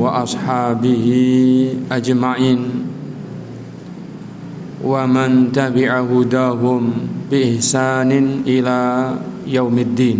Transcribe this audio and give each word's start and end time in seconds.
وأصحابه 0.00 1.06
أجمعين 1.92 2.60
ومن 4.84 5.52
تبع 5.52 5.90
هداهم 6.00 6.82
بإحسان 7.30 8.10
إلى 8.46 8.78
يوم 9.46 9.78
الدين 9.78 10.18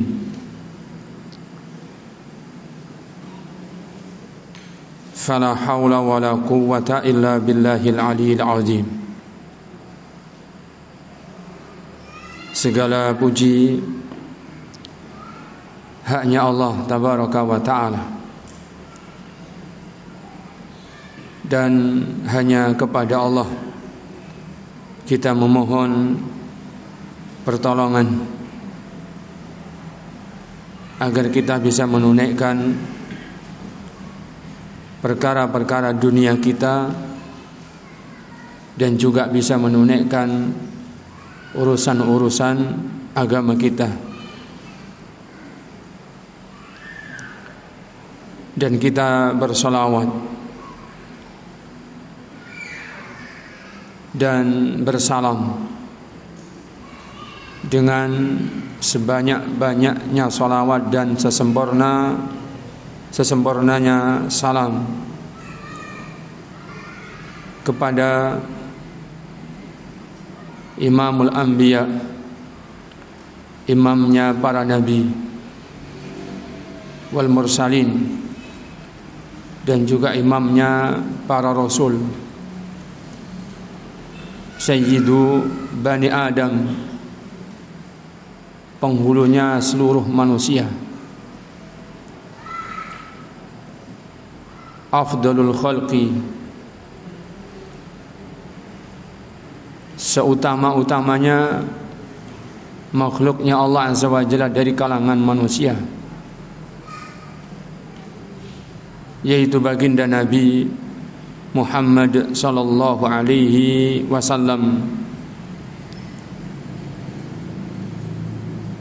فلا 5.15 5.55
حول 5.55 5.95
ولا 5.95 6.31
قوة 6.31 6.91
إلا 7.05 7.39
بالله 7.39 7.83
العلي 7.89 8.33
العظيم 8.33 8.87
Segala 12.61 13.17
puji 13.17 13.81
haknya 16.05 16.45
Allah 16.45 16.77
tabaraka 16.85 17.41
wa 17.41 17.57
taala 17.57 18.03
dan 21.51 21.99
hanya 22.31 22.71
kepada 22.79 23.19
Allah 23.19 23.51
kita 25.03 25.35
memohon 25.35 26.15
pertolongan 27.43 28.23
agar 31.03 31.27
kita 31.35 31.59
bisa 31.59 31.91
menunaikan 31.91 32.79
perkara-perkara 35.03 35.91
dunia 35.91 36.39
kita 36.39 36.95
dan 38.79 38.95
juga 38.95 39.27
bisa 39.27 39.59
menunaikan 39.59 40.55
urusan-urusan 41.59 42.57
agama 43.19 43.59
kita. 43.59 43.91
Dan 48.55 48.77
kita 48.77 49.35
bersolawat 49.35 50.39
dan 54.17 54.79
bersalam 54.83 55.67
dengan 57.67 58.11
sebanyak-banyaknya 58.81 60.27
salawat 60.33 60.89
dan 60.89 61.15
sesempurna 61.15 62.17
sesempurnanya 63.13 64.27
salam 64.33 64.87
kepada 67.63 68.41
Imamul 70.81 71.29
Anbiya 71.29 71.85
imamnya 73.71 74.35
para 74.35 74.67
nabi 74.67 75.07
wal 77.15 77.31
mursalin 77.31 78.19
dan 79.63 79.85
juga 79.87 80.17
imamnya 80.17 80.99
para 81.29 81.55
rasul 81.55 82.01
Sayyidu 84.71 85.51
Bani 85.83 86.07
Adam. 86.07 86.71
Penghulunya 88.79 89.59
seluruh 89.59 90.07
manusia. 90.07 90.71
Afdalul 94.95 95.51
khalqi. 95.59 96.15
Seutama-utamanya 99.99 101.67
Makhluknya 102.95 103.59
Allah 103.59 103.91
Azza 103.91 104.07
wa 104.07 104.23
Jalla 104.23 104.47
dari 104.47 104.71
kalangan 104.79 105.19
manusia. 105.19 105.75
Yaitu 109.27 109.59
baginda 109.59 110.07
Nabi 110.07 110.71
Muhammad 111.51 112.31
sallallahu 112.31 113.03
alaihi 113.03 114.07
wasallam. 114.07 114.87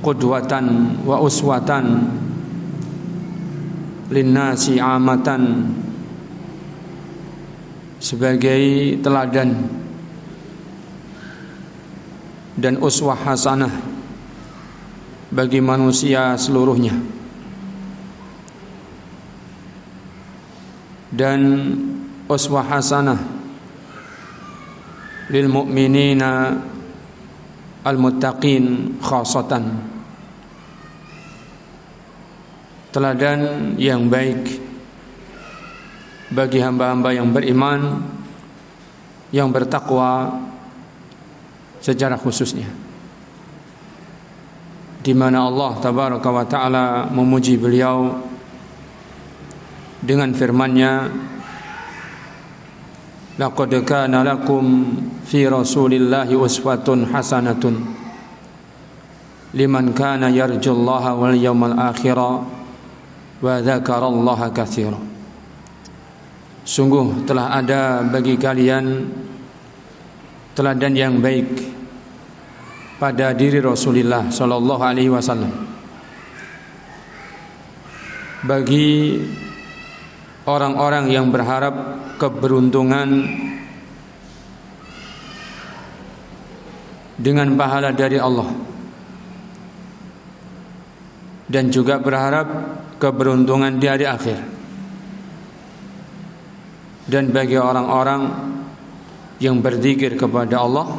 Qudwatan 0.06 0.96
wa 1.02 1.18
uswatan 1.18 2.14
linnasi 4.14 4.78
amatan. 4.78 5.74
Sebagai 8.00 8.96
teladan 9.04 9.60
dan 12.56 12.80
uswah 12.80 13.18
hasanah 13.18 13.74
bagi 15.34 15.60
manusia 15.60 16.40
seluruhnya. 16.40 16.96
Dan 21.12 21.42
uswah 22.30 22.62
hasanah 22.62 23.18
lil 25.34 25.50
mu'minina 25.50 26.62
al 27.82 27.98
muttaqin 27.98 28.98
khasatan. 29.02 29.66
Teladan 32.90 33.74
yang 33.78 34.10
baik 34.10 34.62
bagi 36.34 36.62
hamba-hamba 36.62 37.14
yang 37.14 37.30
beriman 37.34 38.02
yang 39.30 39.54
bertakwa 39.54 40.42
secara 41.82 42.18
khususnya. 42.18 42.70
Di 45.00 45.14
mana 45.14 45.46
Allah 45.46 45.78
tabaraka 45.78 46.30
wa 46.30 46.46
taala 46.46 46.86
memuji 47.10 47.62
beliau 47.62 48.26
dengan 50.02 50.34
firman-Nya 50.34 50.94
Laqad 53.40 53.72
kana 53.88 54.20
lakum 54.20 55.00
fi 55.24 55.48
Rasulillahi 55.48 56.36
uswatun 56.36 57.08
hasanatun. 57.08 57.80
Liman 59.56 59.96
kana 59.96 60.28
yarjullaha 60.28 61.16
wal 61.16 61.40
yawmal 61.40 61.72
akhir 61.80 62.20
wa 63.40 63.64
dzakarallaha 63.64 64.52
katsira. 64.52 65.00
Sungguh 66.68 67.24
telah 67.24 67.56
ada 67.56 68.04
bagi 68.04 68.36
kalian 68.36 69.08
teladan 70.52 70.94
yang 70.94 71.24
baik 71.24 71.48
pada 73.00 73.32
diri 73.32 73.64
Rasulullah 73.64 74.28
sallallahu 74.28 74.84
alaihi 74.84 75.08
wasallam. 75.08 75.56
Bagi 78.44 79.16
orang-orang 80.50 81.14
yang 81.14 81.30
berharap 81.30 81.74
keberuntungan 82.18 83.10
dengan 87.20 87.54
pahala 87.54 87.94
dari 87.94 88.18
Allah 88.18 88.50
dan 91.50 91.74
juga 91.74 92.02
berharap 92.02 92.48
keberuntungan 93.02 93.78
di 93.78 93.86
hari 93.90 94.06
akhir. 94.06 94.40
Dan 97.10 97.34
bagi 97.34 97.58
orang-orang 97.58 98.22
yang 99.42 99.58
berzikir 99.66 100.14
kepada 100.14 100.62
Allah 100.62 100.94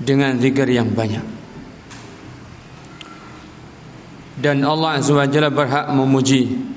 dengan 0.00 0.40
zikir 0.40 0.64
yang 0.72 0.88
banyak. 0.96 1.20
Dan 4.40 4.64
Allah 4.64 4.96
Azza 4.96 5.12
wa 5.12 5.28
Jalla 5.28 5.52
berhak 5.52 5.92
memuji 5.92 6.73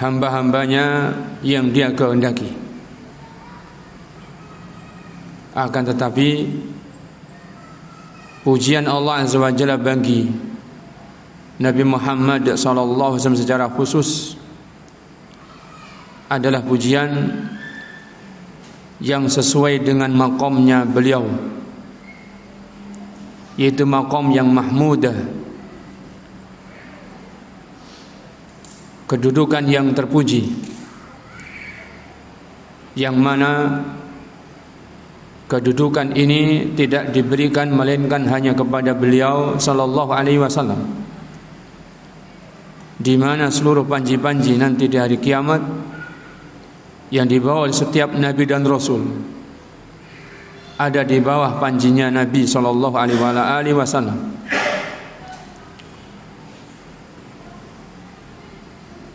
hamba-hambanya 0.00 1.12
yang 1.44 1.68
dia 1.70 1.92
kehendaki. 1.92 2.48
Akan 5.52 5.84
tetapi 5.84 6.48
pujian 8.42 8.88
Allah 8.88 9.28
Azza 9.28 9.36
wa 9.36 9.52
Jalla 9.52 9.76
bagi 9.76 10.24
Nabi 11.60 11.84
Muhammad 11.84 12.48
sallallahu 12.48 13.14
alaihi 13.14 13.20
wasallam 13.20 13.44
secara 13.44 13.68
khusus 13.68 14.40
adalah 16.32 16.64
pujian 16.64 17.36
yang 19.04 19.28
sesuai 19.28 19.84
dengan 19.84 20.08
makomnya 20.16 20.88
beliau 20.88 21.28
yaitu 23.60 23.84
makom 23.84 24.32
yang 24.32 24.48
mahmudah 24.48 25.39
kedudukan 29.10 29.66
yang 29.66 29.90
terpuji 29.90 30.46
yang 32.94 33.18
mana 33.18 33.82
kedudukan 35.50 36.14
ini 36.14 36.70
tidak 36.78 37.10
diberikan 37.10 37.74
melainkan 37.74 38.22
hanya 38.30 38.54
kepada 38.54 38.94
beliau 38.94 39.58
sallallahu 39.58 40.14
alaihi 40.14 40.38
wasallam 40.38 40.78
di 43.02 43.18
mana 43.18 43.50
seluruh 43.50 43.82
panji-panji 43.82 44.54
nanti 44.54 44.86
di 44.86 44.94
hari 44.94 45.18
kiamat 45.18 45.58
yang 47.10 47.26
dibawa 47.26 47.66
oleh 47.66 47.74
setiap 47.74 48.14
nabi 48.14 48.46
dan 48.46 48.62
rasul 48.62 49.02
ada 50.78 51.02
di 51.02 51.18
bawah 51.18 51.58
panjinya 51.58 52.14
nabi 52.14 52.46
sallallahu 52.46 52.94
alaihi 52.94 53.74
wasallam 53.74 54.39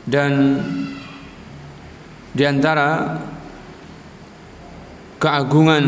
dan 0.06 0.62
di 2.36 2.44
antara 2.46 3.18
keagungan 5.18 5.86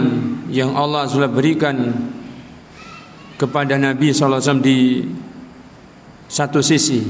yang 0.49 0.73
Allah 0.73 1.05
sudah 1.05 1.29
berikan 1.29 1.93
kepada 3.37 3.77
Nabi 3.77 4.09
SAW 4.09 4.41
di 4.63 5.05
satu 6.25 6.59
sisi 6.59 7.05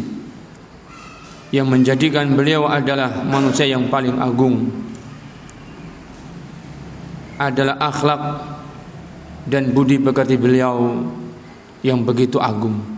yang 1.56 1.71
menjadikan 1.71 2.36
beliau 2.36 2.68
adalah 2.68 3.24
manusia 3.24 3.63
yang 3.63 3.88
paling 3.88 4.19
agung 4.19 4.68
adalah 7.38 7.77
akhlak 7.80 8.21
dan 9.48 9.71
budi 9.71 10.01
pekerti 10.01 10.36
beliau 10.36 11.06
yang 11.86 12.01
begitu 12.04 12.42
agung. 12.42 12.96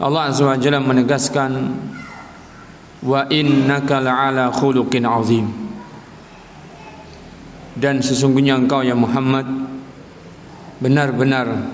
Allah 0.00 0.32
Azza 0.32 0.48
wa 0.48 0.56
Jalla 0.56 0.80
menegaskan 0.80 1.52
wa 3.04 3.28
innaka 3.28 4.00
la'ala 4.00 4.48
khuluqin 4.48 5.04
azim. 5.04 5.44
Dan 7.76 8.00
sesungguhnya 8.00 8.56
engkau 8.56 8.80
ya 8.80 8.96
Muhammad 8.96 9.44
benar-benar 10.80 11.68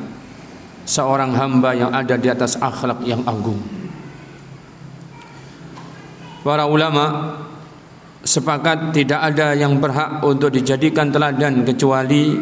seorang 0.83 1.39
hamba 1.39 1.71
yang 1.79 1.95
ada 1.95 2.19
di 2.19 2.27
atas 2.27 2.59
akhlak 2.59 3.07
yang 3.07 3.23
agung. 3.31 3.63
Para 6.43 6.67
ulama 6.67 7.35
sepakat 8.27 8.91
tidak 8.91 9.23
ada 9.23 9.55
yang 9.55 9.79
berhak 9.79 10.23
untuk 10.27 10.51
dijadikan 10.51 11.15
teladan 11.15 11.63
kecuali 11.63 12.39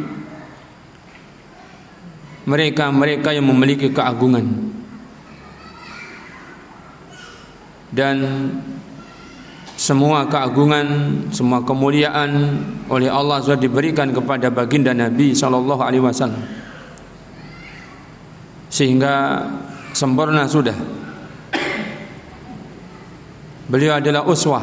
mereka-mereka 2.48 3.36
yang 3.36 3.48
memiliki 3.48 3.92
keagungan 3.92 4.73
dan 7.94 8.50
semua 9.74 10.26
keagungan, 10.30 10.86
semua 11.34 11.62
kemuliaan 11.66 12.62
oleh 12.86 13.10
Allah 13.10 13.42
sudah 13.42 13.58
diberikan 13.58 14.14
kepada 14.14 14.50
baginda 14.50 14.94
Nabi 14.94 15.34
sallallahu 15.34 15.82
alaihi 15.82 16.02
wasallam. 16.02 16.42
Sehingga 18.70 19.46
sempurna 19.94 20.46
sudah. 20.46 20.74
Beliau 23.66 23.98
adalah 23.98 24.22
uswah 24.26 24.62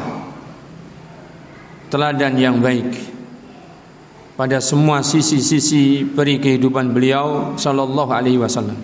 teladan 1.92 2.32
yang 2.40 2.56
baik 2.64 2.88
pada 4.32 4.64
semua 4.64 5.04
sisi-sisi 5.04 6.08
peri 6.08 6.40
kehidupan 6.40 6.88
beliau 6.96 7.52
sallallahu 7.60 8.12
alaihi 8.16 8.40
wasallam. 8.40 8.80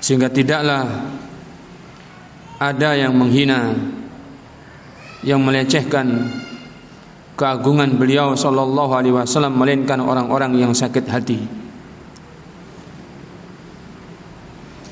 Sehingga 0.00 0.32
tidaklah 0.32 0.88
ada 2.60 2.92
yang 2.92 3.16
menghina 3.16 3.72
yang 5.24 5.40
melecehkan 5.40 6.28
keagungan 7.32 7.96
beliau 7.96 8.36
sallallahu 8.36 8.92
alaihi 8.92 9.16
wasallam 9.16 9.56
melainkan 9.56 9.96
orang-orang 9.96 10.60
yang 10.60 10.72
sakit 10.76 11.08
hati. 11.08 11.40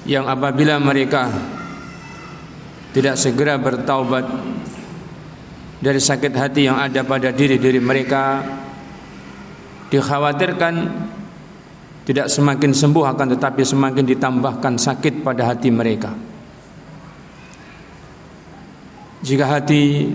Yang 0.08 0.24
apabila 0.32 0.80
mereka 0.80 1.28
tidak 2.96 3.20
segera 3.20 3.60
bertaubat 3.60 4.24
dari 5.84 6.00
sakit 6.00 6.32
hati 6.32 6.72
yang 6.72 6.80
ada 6.80 7.04
pada 7.04 7.28
diri-diri 7.28 7.76
mereka 7.84 8.40
dikhawatirkan 9.92 10.74
tidak 12.08 12.32
semakin 12.32 12.72
sembuh 12.72 13.04
akan 13.12 13.36
tetapi 13.36 13.60
semakin 13.60 14.04
ditambahkan 14.08 14.80
sakit 14.80 15.20
pada 15.20 15.52
hati 15.52 15.68
mereka 15.68 16.27
jika 19.22 19.50
hati 19.50 20.14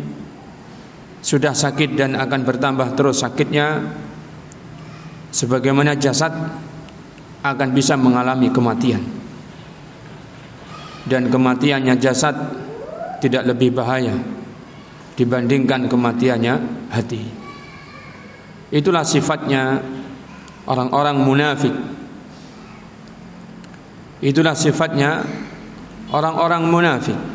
sudah 1.23 1.55
sakit 1.55 1.95
dan 1.95 2.15
akan 2.15 2.44
bertambah 2.44 2.95
terus 2.95 3.23
sakitnya 3.23 3.79
sebagaimana 5.31 5.95
jasad 5.95 6.31
akan 7.44 7.69
bisa 7.75 8.00
mengalami 8.00 8.47
kematian. 8.51 9.03
Dan 11.03 11.27
kematiannya 11.27 12.00
jasad 12.00 12.35
tidak 13.19 13.44
lebih 13.44 13.75
bahaya 13.75 14.15
dibandingkan 15.19 15.91
kematiannya 15.91 16.88
hati. 16.88 17.23
Itulah 18.71 19.03
sifatnya 19.03 19.83
orang-orang 20.63 21.19
munafik. 21.19 21.75
Itulah 24.23 24.55
sifatnya 24.55 25.27
orang-orang 26.15 26.71
munafik 26.71 27.32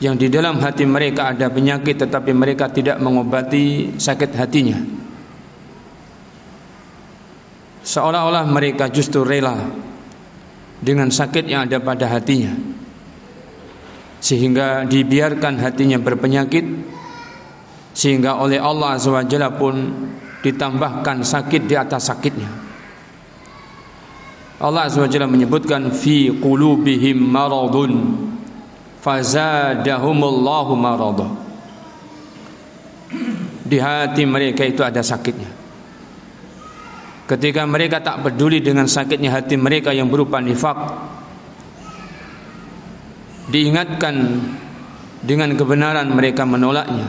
yang 0.00 0.16
di 0.16 0.32
dalam 0.32 0.56
hati 0.64 0.88
mereka 0.88 1.36
ada 1.36 1.52
penyakit 1.52 2.00
tetapi 2.00 2.32
mereka 2.32 2.72
tidak 2.72 2.96
mengobati 3.04 3.96
sakit 4.00 4.32
hatinya. 4.32 4.80
Seolah-olah 7.84 8.48
mereka 8.48 8.88
justru 8.88 9.28
rela 9.28 9.60
dengan 10.80 11.12
sakit 11.12 11.44
yang 11.44 11.68
ada 11.68 11.84
pada 11.84 12.08
hatinya. 12.08 12.56
Sehingga 14.20 14.88
dibiarkan 14.88 15.60
hatinya 15.60 16.00
berpenyakit 16.00 16.64
sehingga 17.92 18.40
oleh 18.40 18.56
Allah 18.56 18.96
SWT 18.96 19.36
pun 19.60 19.74
ditambahkan 20.40 21.24
sakit 21.24 21.68
di 21.68 21.76
atas 21.76 22.08
sakitnya. 22.08 22.48
Allah 24.60 24.88
SWT 24.88 25.24
menyebutkan 25.28 25.92
fi 25.92 26.32
qulubihim 26.32 27.16
maradun 27.16 27.92
fazadahumullahu 29.00 30.72
marada 30.76 31.28
di 33.64 33.78
hati 33.80 34.22
mereka 34.26 34.66
itu 34.66 34.82
ada 34.84 35.00
sakitnya. 35.00 35.48
Ketika 37.26 37.62
mereka 37.62 38.02
tak 38.02 38.26
peduli 38.26 38.58
dengan 38.58 38.90
sakitnya 38.90 39.30
hati 39.30 39.54
mereka 39.54 39.94
yang 39.94 40.10
berupa 40.10 40.42
nifak 40.42 40.74
diingatkan 43.54 44.14
dengan 45.22 45.54
kebenaran 45.54 46.10
mereka 46.10 46.42
menolaknya. 46.42 47.06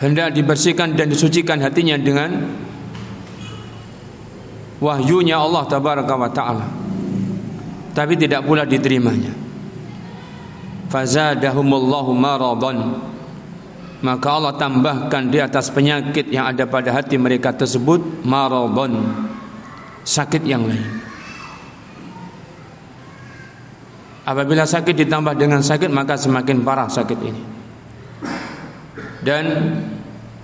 Hendak 0.00 0.34
dibersihkan 0.34 0.98
dan 0.98 1.12
disucikan 1.12 1.62
hatinya 1.62 1.94
dengan 1.94 2.42
wahyunya 4.82 5.38
Allah 5.38 5.62
tabaraka 5.70 6.14
wa 6.18 6.30
taala 6.32 6.81
tapi 7.92 8.16
tidak 8.16 8.44
pula 8.44 8.64
diterimanya. 8.64 9.32
Fazadahumullahu 10.92 12.12
maradan 12.12 13.00
maka 14.02 14.28
Allah 14.34 14.58
tambahkan 14.58 15.30
di 15.30 15.38
atas 15.38 15.70
penyakit 15.70 16.26
yang 16.28 16.50
ada 16.50 16.66
pada 16.66 16.90
hati 16.90 17.14
mereka 17.16 17.54
tersebut 17.54 18.26
maradan 18.26 18.98
sakit 20.02 20.42
yang 20.42 20.66
lain. 20.66 20.84
Apabila 24.22 24.66
sakit 24.66 24.94
ditambah 25.06 25.34
dengan 25.38 25.62
sakit 25.62 25.90
maka 25.90 26.18
semakin 26.18 26.62
parah 26.62 26.90
sakit 26.90 27.18
ini. 27.22 27.42
Dan 29.22 29.44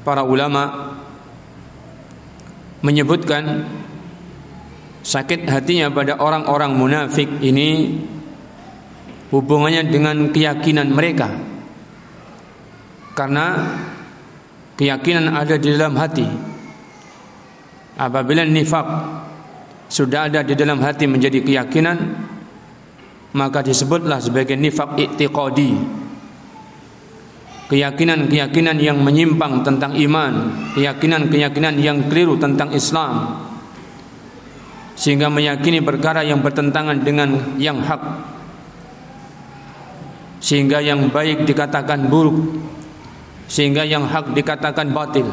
para 0.07 0.23
ulama 0.23 0.95
menyebutkan 2.83 3.67
sakit 5.09 5.49
hatinya 5.49 5.89
pada 5.89 6.21
orang-orang 6.21 6.77
munafik 6.77 7.41
ini 7.41 7.97
hubungannya 9.33 9.89
dengan 9.89 10.29
keyakinan 10.29 10.93
mereka. 10.93 11.33
Karena 13.17 13.73
keyakinan 14.77 15.33
ada 15.33 15.57
di 15.57 15.69
dalam 15.73 15.97
hati. 15.97 16.29
Apabila 17.99 18.45
nifak 18.45 18.87
sudah 19.89 20.29
ada 20.29 20.45
di 20.45 20.53
dalam 20.53 20.79
hati 20.85 21.09
menjadi 21.09 21.41
keyakinan 21.41 21.99
maka 23.33 23.65
disebutlah 23.65 24.21
sebagai 24.21 24.61
nifak 24.61 24.95
i'tiqadi. 25.01 25.73
Keyakinan-keyakinan 27.69 28.81
yang 28.81 28.97
menyimpang 29.05 29.61
tentang 29.61 29.93
iman 29.93 30.33
keyakinan-keyakinan 30.73 31.77
yang 31.77 32.09
keliru 32.09 32.41
tentang 32.41 32.73
Islam 32.73 33.48
sehingga 34.99 35.31
meyakini 35.31 35.79
perkara 35.79 36.27
yang 36.27 36.43
bertentangan 36.43 36.99
dengan 37.07 37.55
yang 37.55 37.79
hak. 37.79 38.03
Sehingga 40.43 40.83
yang 40.83 41.07
baik 41.15 41.47
dikatakan 41.47 42.11
buruk. 42.11 42.59
Sehingga 43.47 43.87
yang 43.87 44.11
hak 44.11 44.35
dikatakan 44.35 44.91
batil. 44.91 45.31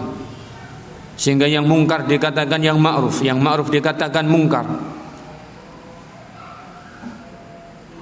Sehingga 1.17 1.50
yang 1.50 1.65
mungkar 1.65 2.05
dikatakan 2.05 2.62
yang 2.62 2.77
ma'ruf. 2.77 3.25
Yang 3.25 3.41
ma'ruf 3.41 3.67
dikatakan 3.74 4.29
mungkar. 4.29 4.69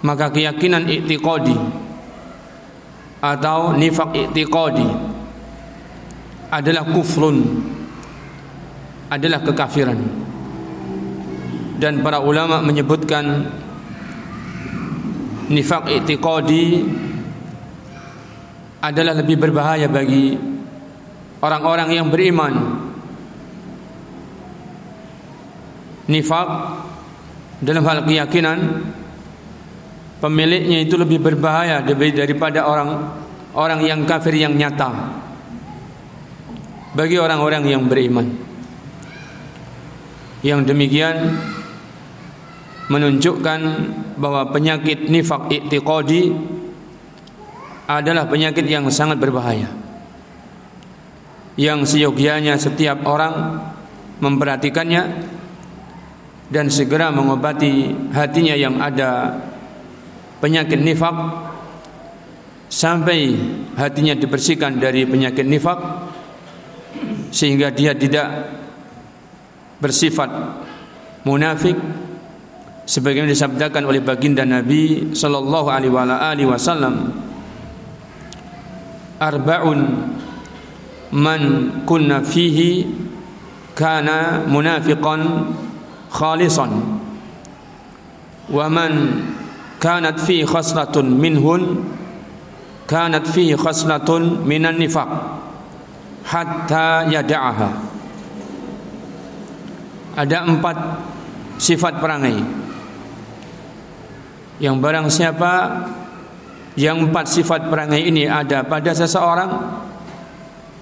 Maka 0.04 0.36
keyakinan 0.36 0.84
i'tiqadi 0.92 1.56
atau 3.24 3.72
nifak 3.80 4.12
i'tiqadi 4.12 4.84
adalah 6.52 6.84
kufrun 6.92 7.40
adalah 9.08 9.40
kekafiran 9.40 10.23
dan 11.84 12.00
para 12.00 12.24
ulama 12.24 12.64
menyebutkan 12.64 13.44
nifak 15.52 15.92
i'tiqadi 15.92 16.88
adalah 18.80 19.20
lebih 19.20 19.36
berbahaya 19.36 19.92
bagi 19.92 20.40
orang-orang 21.44 21.90
yang 21.92 22.08
beriman. 22.08 22.56
Nifak 26.08 26.48
dalam 27.60 27.84
hal 27.84 28.08
keyakinan 28.08 28.60
pemiliknya 30.24 30.88
itu 30.88 30.96
lebih 30.96 31.20
berbahaya 31.20 31.84
daripada 31.84 32.64
orang 32.64 33.12
orang 33.52 33.84
yang 33.84 34.00
kafir 34.08 34.40
yang 34.40 34.56
nyata 34.56 35.20
bagi 36.96 37.20
orang-orang 37.20 37.68
yang 37.68 37.84
beriman. 37.92 38.40
Yang 40.44 40.76
demikian 40.76 41.16
menunjukkan 42.92 43.60
bahwa 44.20 44.52
penyakit 44.52 45.08
nifak 45.08 45.48
i'tiqadi 45.52 46.36
adalah 47.88 48.28
penyakit 48.28 48.64
yang 48.68 48.88
sangat 48.92 49.20
berbahaya. 49.20 49.72
Yang 51.54 51.96
seyogianya 51.96 52.58
setiap 52.58 53.06
orang 53.06 53.62
memperhatikannya 54.20 55.04
dan 56.50 56.68
segera 56.68 57.14
mengobati 57.14 57.94
hatinya 58.12 58.58
yang 58.58 58.82
ada 58.82 59.38
penyakit 60.42 60.82
nifak 60.82 61.14
sampai 62.74 63.38
hatinya 63.78 64.18
dibersihkan 64.18 64.82
dari 64.82 65.06
penyakit 65.06 65.46
nifak 65.46 65.78
sehingga 67.30 67.70
dia 67.70 67.94
tidak 67.94 68.50
bersifat 69.78 70.30
munafik 71.26 71.78
sebagaimana 72.84 73.32
disabdakan 73.32 73.88
oleh 73.88 74.04
baginda 74.04 74.44
Nabi 74.44 75.16
sallallahu 75.16 75.68
alaihi 75.72 76.48
wasallam 76.48 77.16
arba'un 79.20 79.80
man 81.16 81.42
kunna 81.88 82.20
fihi 82.26 82.84
kana 83.78 84.44
munafiqan 84.46 85.54
khalisan 86.12 87.02
wa 88.52 88.66
man 88.68 89.24
kanat 89.80 90.20
fi 90.20 90.44
khaslatun 90.44 91.16
minhun 91.16 91.88
kanat 92.86 93.24
fi 93.32 93.56
khaslatun 93.56 94.44
minan 94.44 94.76
nifaq 94.76 95.08
hatta 96.24 97.08
yada'aha. 97.12 97.70
Ada 100.14 100.46
empat 100.46 100.78
sifat 101.58 101.98
perangai 101.98 102.38
yang 104.62 104.78
barang 104.78 105.10
siapa 105.10 105.54
yang 106.74 107.10
empat 107.10 107.26
sifat 107.30 107.70
perangai 107.70 108.06
ini 108.10 108.26
ada 108.26 108.66
pada 108.66 108.94
seseorang 108.94 109.50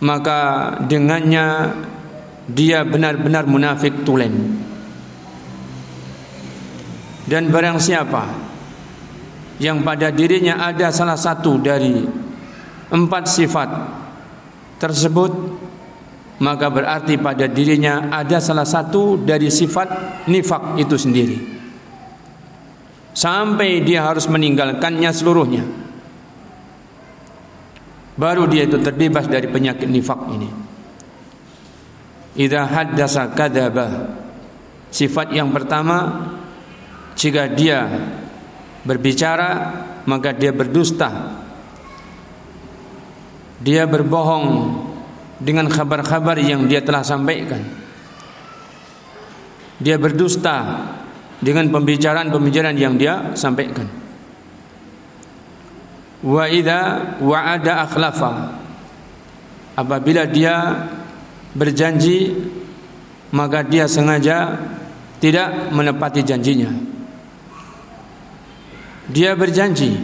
maka 0.02 0.40
dengannya 0.88 1.76
dia 2.50 2.82
benar-benar 2.84 3.46
munafik 3.46 4.02
tulen. 4.02 4.60
Dan 7.30 7.48
barang 7.54 7.78
siapa 7.80 8.28
yang 9.62 9.86
pada 9.86 10.10
dirinya 10.10 10.68
ada 10.68 10.90
salah 10.90 11.16
satu 11.16 11.62
dari 11.62 12.02
empat 12.92 13.24
sifat 13.30 13.70
tersebut 14.82 15.32
maka 16.42 16.68
berarti 16.74 17.22
pada 17.22 17.46
dirinya 17.46 18.10
ada 18.10 18.42
salah 18.42 18.66
satu 18.66 19.22
dari 19.22 19.54
sifat 19.54 19.88
nifak 20.28 20.82
itu 20.82 20.98
sendiri 20.98 21.61
sampai 23.12 23.84
dia 23.84 24.08
harus 24.08 24.28
meninggalkannya 24.28 25.12
seluruhnya. 25.12 25.64
Baru 28.16 28.46
dia 28.46 28.68
itu 28.68 28.78
terbebas 28.78 29.26
dari 29.26 29.48
penyakit 29.48 29.88
nifak 29.88 30.20
ini. 30.30 30.50
Idza 32.38 32.64
haddasa 32.68 33.32
kadzaba. 33.34 33.88
Sifat 34.92 35.32
yang 35.32 35.56
pertama 35.56 36.28
jika 37.16 37.48
dia 37.48 37.88
berbicara 38.84 39.50
maka 40.06 40.36
dia 40.36 40.52
berdusta. 40.52 41.40
Dia 43.62 43.86
berbohong 43.86 44.46
dengan 45.38 45.70
kabar-kabar 45.70 46.38
yang 46.38 46.66
dia 46.66 46.82
telah 46.82 47.06
sampaikan. 47.06 47.62
Dia 49.82 49.98
berdusta 49.98 50.58
dengan 51.42 51.74
pembicaraan-pembicaraan 51.74 52.78
yang 52.78 52.96
dia 52.96 53.34
sampaikan. 53.34 53.90
Wa 56.22 56.46
idza 56.46 57.18
wa'ada 57.18 57.90
akhlafa. 57.90 58.62
Apabila 59.74 60.30
dia 60.30 60.86
berjanji 61.58 62.38
maka 63.34 63.66
dia 63.66 63.90
sengaja 63.90 64.54
tidak 65.18 65.74
menepati 65.74 66.22
janjinya. 66.22 66.70
Dia 69.10 69.34
berjanji 69.34 69.98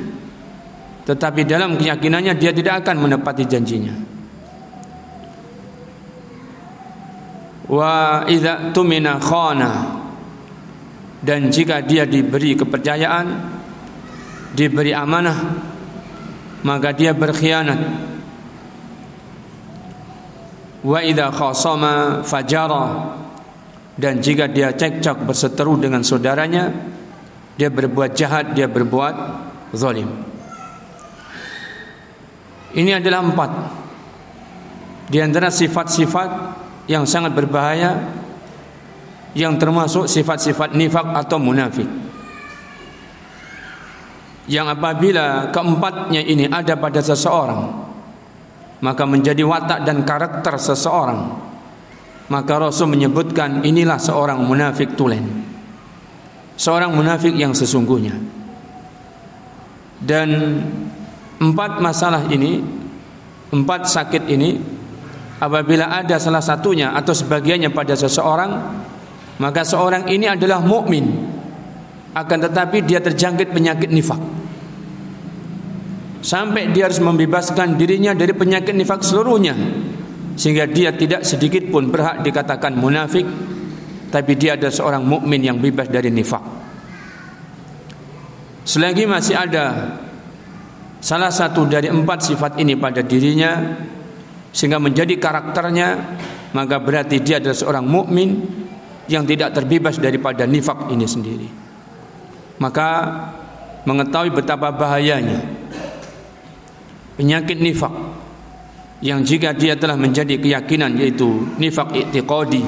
tetapi 1.05 1.47
dalam 1.47 1.79
keyakinannya 1.79 2.33
dia 2.35 2.51
tidak 2.51 2.83
akan 2.83 3.07
menepati 3.07 3.45
janjinya. 3.45 3.93
Wa 7.69 8.25
idza 8.25 8.73
tumina 8.73 9.21
khana 9.21 9.96
dan 11.27 11.51
jika 11.51 11.83
dia 11.83 12.07
diberi 12.07 12.55
kepercayaan 12.55 13.27
diberi 14.55 14.95
amanah 14.95 15.37
maka 16.63 16.95
dia 16.95 17.11
berkhianat. 17.11 17.81
Wa 20.87 20.99
idza 21.03 21.27
khasama 21.35 22.23
fajara. 22.23 22.85
Dan 23.97 24.21
jika 24.21 24.45
dia 24.45 24.69
cekcok 24.77 25.25
berseteru 25.25 25.73
dengan 25.81 26.05
saudaranya 26.05 26.69
dia 27.57 27.73
berbuat 27.73 28.13
jahat 28.13 28.53
dia 28.53 28.69
berbuat 28.69 29.15
zalim. 29.73 30.05
Ini 32.77 33.01
adalah 33.01 33.25
empat. 33.25 33.51
Di 35.09 35.17
antara 35.17 35.49
sifat-sifat 35.49 36.29
yang 36.85 37.09
sangat 37.09 37.33
berbahaya 37.33 37.97
yang 39.35 39.59
termasuk 39.59 40.07
sifat-sifat 40.07 40.77
nifak 40.77 41.03
atau 41.15 41.41
munafik. 41.41 41.87
Yang 44.47 44.79
apabila 44.79 45.51
keempatnya 45.51 46.23
ini 46.23 46.47
ada 46.47 46.79
pada 46.79 47.03
seseorang, 47.03 47.67
maka 48.79 49.03
menjadi 49.03 49.43
watak 49.43 49.83
dan 49.83 50.07
karakter 50.07 50.55
seseorang. 50.55 51.49
Maka 52.27 52.59
Rasul 52.59 52.91
menyebutkan 52.91 53.63
inilah 53.63 53.99
seorang 53.99 54.43
munafik 54.43 54.99
tulen. 54.99 55.23
Seorang 56.59 56.91
munafik 56.91 57.31
yang 57.35 57.55
sesungguhnya. 57.55 58.15
Dan 59.97 60.59
empat 61.39 61.79
masalah 61.79 62.27
ini, 62.27 62.59
empat 63.51 63.87
sakit 63.87 64.27
ini 64.27 64.59
apabila 65.39 65.87
ada 65.87 66.17
salah 66.19 66.43
satunya 66.43 66.91
atau 66.93 67.13
sebagiannya 67.15 67.71
pada 67.71 67.95
seseorang 67.95 68.51
maka 69.37 69.61
seorang 69.61 70.09
ini 70.09 70.25
adalah 70.25 70.61
mukmin. 70.61 71.05
Akan 72.17 72.41
tetapi 72.41 72.81
dia 72.81 72.97
terjangkit 72.97 73.53
penyakit 73.53 73.93
nifak. 73.93 74.17
Sampai 76.25 76.73
dia 76.73 76.89
harus 76.89 76.97
membebaskan 76.97 77.77
dirinya 77.77 78.17
dari 78.17 78.33
penyakit 78.33 78.73
nifak 78.73 79.05
seluruhnya. 79.05 79.53
Sehingga 80.33 80.65
dia 80.65 80.93
tidak 80.97 81.21
sedikit 81.21 81.69
pun 81.69 81.93
berhak 81.93 82.25
dikatakan 82.25 82.73
munafik. 82.73 83.25
Tapi 84.09 84.31
dia 84.33 84.57
adalah 84.57 84.73
seorang 84.73 85.03
mukmin 85.05 85.45
yang 85.45 85.61
bebas 85.61 85.93
dari 85.93 86.09
nifak. 86.09 86.41
Selagi 88.65 89.05
masih 89.05 89.37
ada 89.37 89.95
salah 90.97 91.29
satu 91.29 91.69
dari 91.69 91.93
empat 91.93 92.19
sifat 92.33 92.57
ini 92.57 92.73
pada 92.73 93.05
dirinya 93.05 93.77
sehingga 94.49 94.81
menjadi 94.81 95.13
karakternya 95.21 96.17
maka 96.57 96.81
berarti 96.81 97.21
dia 97.21 97.37
adalah 97.37 97.55
seorang 97.55 97.85
mukmin 97.85 98.29
yang 99.07 99.23
tidak 99.23 99.55
terbebas 99.55 99.99
daripada 99.99 100.43
nifak 100.43 100.91
ini 100.91 101.07
sendiri. 101.07 101.49
Maka 102.59 102.89
mengetahui 103.87 104.35
betapa 104.35 104.73
bahayanya 104.75 105.41
penyakit 107.15 107.57
nifak 107.57 107.91
yang 108.99 109.21
jika 109.23 109.53
dia 109.53 109.77
telah 109.77 109.95
menjadi 109.95 110.37
keyakinan 110.37 110.97
yaitu 110.97 111.45
nifak 111.61 111.93
i'tiqadi 111.93 112.65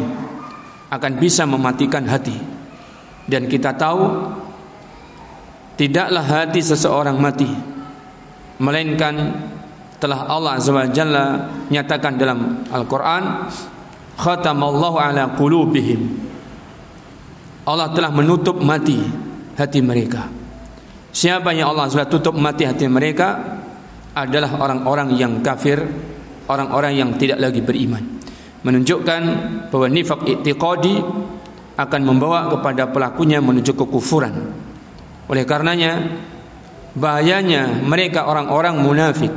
akan 0.90 1.12
bisa 1.22 1.46
mematikan 1.46 2.06
hati. 2.08 2.38
Dan 3.30 3.46
kita 3.46 3.78
tahu 3.78 4.34
tidaklah 5.78 6.26
hati 6.26 6.62
seseorang 6.66 7.18
mati 7.22 7.46
melainkan 8.58 9.38
telah 10.02 10.26
Allah 10.26 10.58
Azza 10.58 10.72
wa 10.74 10.88
Jalla 10.90 11.26
nyatakan 11.70 12.18
dalam 12.18 12.66
Al-Qur'an 12.72 13.52
khatamallahu 14.18 14.98
ala 14.98 15.36
qulubihim 15.38 16.29
Allah 17.70 17.94
telah 17.94 18.10
menutup 18.10 18.58
mati 18.58 18.98
hati 19.54 19.80
mereka 19.86 20.40
Siapa 21.10 21.58
yang 21.58 21.74
Allah 21.74 21.90
sudah 21.90 22.06
tutup 22.06 22.38
mati 22.38 22.70
hati 22.70 22.86
mereka 22.86 23.58
adalah 24.14 24.62
orang-orang 24.62 25.18
yang 25.18 25.42
kafir, 25.42 25.82
orang-orang 26.46 26.94
yang 27.02 27.10
tidak 27.18 27.42
lagi 27.42 27.66
beriman. 27.66 28.22
Menunjukkan 28.62 29.22
bahwa 29.74 29.88
nifak 29.90 30.22
i'tiqadi 30.28 30.96
akan 31.80 32.02
membawa 32.04 32.52
kepada 32.52 32.92
pelakunya 32.92 33.42
menuju 33.42 33.74
kekufuran. 33.74 34.54
Oleh 35.32 35.44
karenanya 35.50 36.22
bahayanya 36.94 37.82
mereka 37.86 38.30
orang-orang 38.30 38.82
munafik 38.82 39.34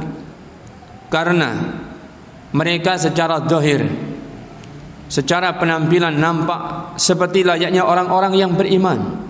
karena 1.09 1.81
mereka 2.53 3.01
secara 3.01 3.45
zahir 3.49 3.87
secara 5.13 5.61
penampilan 5.61 6.17
nampak 6.17 6.97
seperti 6.97 7.45
layaknya 7.45 7.85
orang-orang 7.85 8.33
yang 8.33 8.57
beriman. 8.57 9.29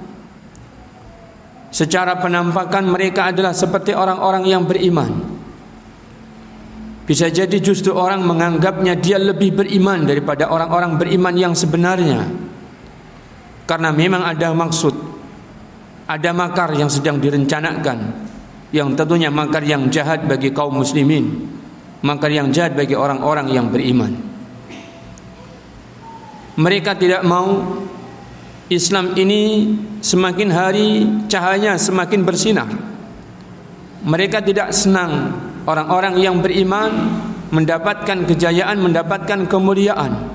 Secara 1.75 2.23
penampakan 2.23 2.87
mereka 2.87 3.35
adalah 3.35 3.51
seperti 3.51 3.91
orang-orang 3.91 4.47
yang 4.47 4.63
beriman. 4.63 5.11
Bisa 7.03 7.27
jadi 7.35 7.59
justru 7.59 7.91
orang 7.91 8.23
menganggapnya 8.23 8.95
dia 8.95 9.19
lebih 9.19 9.59
beriman 9.59 10.07
daripada 10.07 10.47
orang-orang 10.55 11.03
beriman 11.03 11.35
yang 11.35 11.55
sebenarnya. 11.59 12.31
Karena 13.67 13.91
memang 13.91 14.23
ada 14.23 14.55
maksud, 14.55 14.95
ada 16.07 16.31
makar 16.31 16.79
yang 16.79 16.93
sedang 16.93 17.19
direncanakan, 17.19 17.99
yang 18.71 18.95
tentunya 18.95 19.35
makar 19.35 19.67
yang 19.67 19.91
jahat 19.91 20.31
bagi 20.31 20.55
kaum 20.55 20.79
muslimin, 20.79 21.51
makar 22.07 22.31
yang 22.31 22.55
jahat 22.55 22.79
bagi 22.79 22.95
orang-orang 22.95 23.51
yang 23.51 23.67
beriman. 23.73 24.32
Mereka 26.53 27.01
tidak 27.01 27.25
mau 27.25 27.81
Islam 28.69 29.17
ini 29.17 29.73
semakin 30.05 30.49
hari 30.53 30.89
cahayanya 31.29 31.81
semakin 31.81 32.21
bersinar. 32.25 32.69
Mereka 34.03 34.45
tidak 34.45 34.73
senang 34.77 35.33
orang-orang 35.65 36.19
yang 36.21 36.41
beriman 36.45 36.91
mendapatkan 37.53 38.25
kejayaan, 38.29 38.81
mendapatkan 38.81 39.45
kemuliaan. 39.49 40.33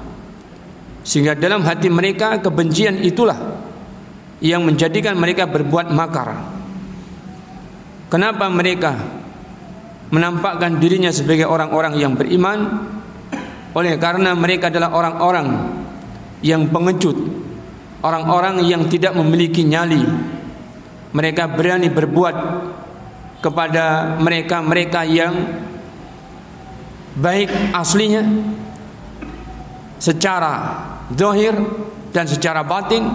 Sehingga 1.02 1.34
dalam 1.34 1.66
hati 1.66 1.90
mereka 1.90 2.38
kebencian 2.42 3.02
itulah 3.02 3.38
yang 4.42 4.62
menjadikan 4.66 5.18
mereka 5.18 5.50
berbuat 5.50 5.90
makar. 5.94 6.38
Kenapa 8.08 8.48
mereka 8.48 8.96
menampakkan 10.14 10.80
dirinya 10.80 11.12
sebagai 11.12 11.50
orang-orang 11.50 11.98
yang 12.00 12.14
beriman? 12.16 12.86
Oleh 13.76 14.00
karena 14.00 14.32
mereka 14.34 14.72
adalah 14.72 14.96
orang-orang 14.96 15.48
yang 16.46 16.70
pengecut, 16.70 17.18
orang-orang 18.06 18.62
yang 18.66 18.86
tidak 18.86 19.18
memiliki 19.18 19.66
nyali. 19.66 20.02
Mereka 21.16 21.56
berani 21.56 21.90
berbuat 21.90 22.36
kepada 23.42 24.18
mereka-mereka 24.20 25.02
yang 25.08 25.34
baik 27.18 27.50
aslinya 27.74 28.22
secara 29.98 30.86
zahir 31.10 31.58
dan 32.14 32.30
secara 32.30 32.62
batin 32.62 33.10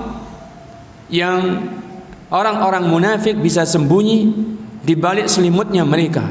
yang 1.13 1.69
orang-orang 2.33 2.89
munafik 2.89 3.39
bisa 3.39 3.63
sembunyi 3.63 4.35
di 4.83 4.95
balik 4.99 5.31
selimutnya 5.31 5.87
mereka. 5.87 6.27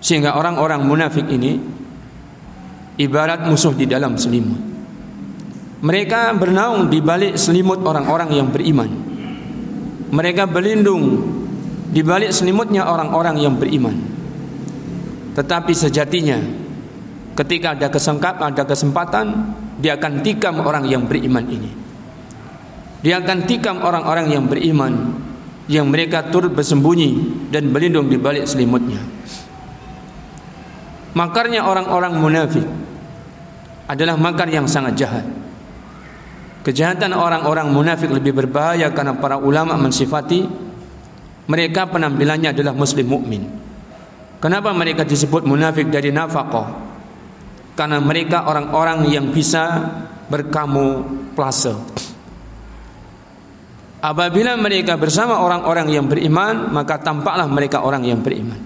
Sehingga 0.00 0.36
orang-orang 0.36 0.84
munafik 0.84 1.28
ini 1.28 1.60
ibarat 3.00 3.44
musuh 3.48 3.72
di 3.72 3.88
dalam 3.88 4.16
selimut. 4.16 4.73
Mereka 5.84 6.32
bernaung 6.40 6.88
di 6.88 7.04
balik 7.04 7.36
selimut 7.36 7.84
orang-orang 7.84 8.32
yang 8.32 8.48
beriman. 8.48 8.88
Mereka 10.08 10.48
berlindung 10.48 11.20
di 11.92 12.00
balik 12.00 12.32
selimutnya 12.32 12.88
orang-orang 12.88 13.36
yang 13.36 13.60
beriman. 13.60 13.92
Tetapi 15.36 15.76
sejatinya 15.76 16.40
ketika 17.36 17.76
ada 17.76 17.92
kesengkap, 17.92 18.40
ada 18.40 18.64
kesempatan, 18.64 19.52
dia 19.76 20.00
akan 20.00 20.24
tikam 20.24 20.64
orang 20.64 20.88
yang 20.88 21.04
beriman 21.04 21.44
ini. 21.52 21.68
Dia 23.04 23.20
akan 23.20 23.44
tikam 23.44 23.84
orang-orang 23.84 24.32
yang 24.32 24.48
beriman 24.48 25.20
yang 25.68 25.84
mereka 25.92 26.32
turut 26.32 26.56
bersembunyi 26.56 27.44
dan 27.52 27.68
berlindung 27.68 28.08
di 28.08 28.16
balik 28.16 28.48
selimutnya. 28.48 29.04
Makarnya 31.12 31.68
orang-orang 31.68 32.16
munafik 32.16 32.64
adalah 33.84 34.16
makar 34.16 34.48
yang 34.48 34.64
sangat 34.64 34.96
jahat. 34.96 35.43
Kejahatan 36.64 37.12
orang-orang 37.12 37.68
munafik 37.68 38.08
lebih 38.08 38.32
berbahaya 38.32 38.88
karena 38.96 39.12
para 39.20 39.36
ulama 39.36 39.76
mensifati 39.76 40.48
mereka 41.44 41.84
penampilannya 41.92 42.56
adalah 42.56 42.72
muslim 42.72 43.04
mukmin. 43.04 43.44
Kenapa 44.40 44.72
mereka 44.72 45.04
disebut 45.04 45.44
munafik 45.44 45.92
dari 45.92 46.08
nafkah? 46.08 46.72
Karena 47.76 48.00
mereka 48.00 48.48
orang-orang 48.48 49.04
yang 49.12 49.28
bisa 49.28 49.92
berkamuflase. 50.32 51.76
Apabila 54.04 54.56
mereka 54.56 54.96
bersama 55.00 55.40
orang-orang 55.40 55.88
yang 55.92 56.08
beriman, 56.08 56.72
maka 56.72 57.00
tampaklah 57.00 57.48
mereka 57.48 57.84
orang 57.84 58.04
yang 58.04 58.20
beriman. 58.20 58.60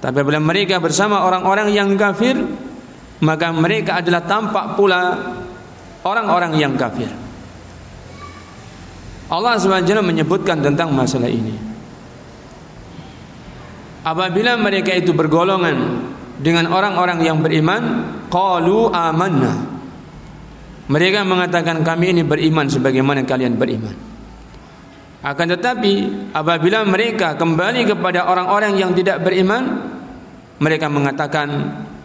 Tapi 0.00 0.16
apabila 0.16 0.40
mereka 0.40 0.80
bersama 0.80 1.28
orang-orang 1.28 1.72
yang 1.76 1.92
kafir, 1.96 2.40
maka 3.20 3.52
mereka 3.52 4.00
adalah 4.00 4.24
tampak 4.24 4.76
pula 4.76 5.02
orang-orang 6.04 6.56
yang 6.56 6.74
kafir. 6.76 7.08
Allah 9.30 9.54
SWT 9.56 9.94
menyebutkan 10.02 10.58
tentang 10.58 10.90
masalah 10.90 11.30
ini. 11.30 11.54
Apabila 14.02 14.58
mereka 14.58 14.96
itu 14.96 15.14
bergolongan 15.14 16.02
dengan 16.40 16.72
orang-orang 16.72 17.20
yang 17.20 17.38
beriman, 17.38 17.82
qalu 18.32 18.90
amanna. 18.90 19.70
Mereka 20.90 21.22
mengatakan 21.22 21.86
kami 21.86 22.10
ini 22.10 22.22
beriman 22.26 22.66
sebagaimana 22.66 23.22
kalian 23.22 23.54
beriman. 23.54 23.94
Akan 25.20 25.52
tetapi 25.52 25.92
apabila 26.32 26.82
mereka 26.88 27.36
kembali 27.36 27.86
kepada 27.86 28.24
orang-orang 28.26 28.80
yang 28.80 28.90
tidak 28.96 29.20
beriman, 29.20 29.92
mereka 30.58 30.88
mengatakan 30.88 31.48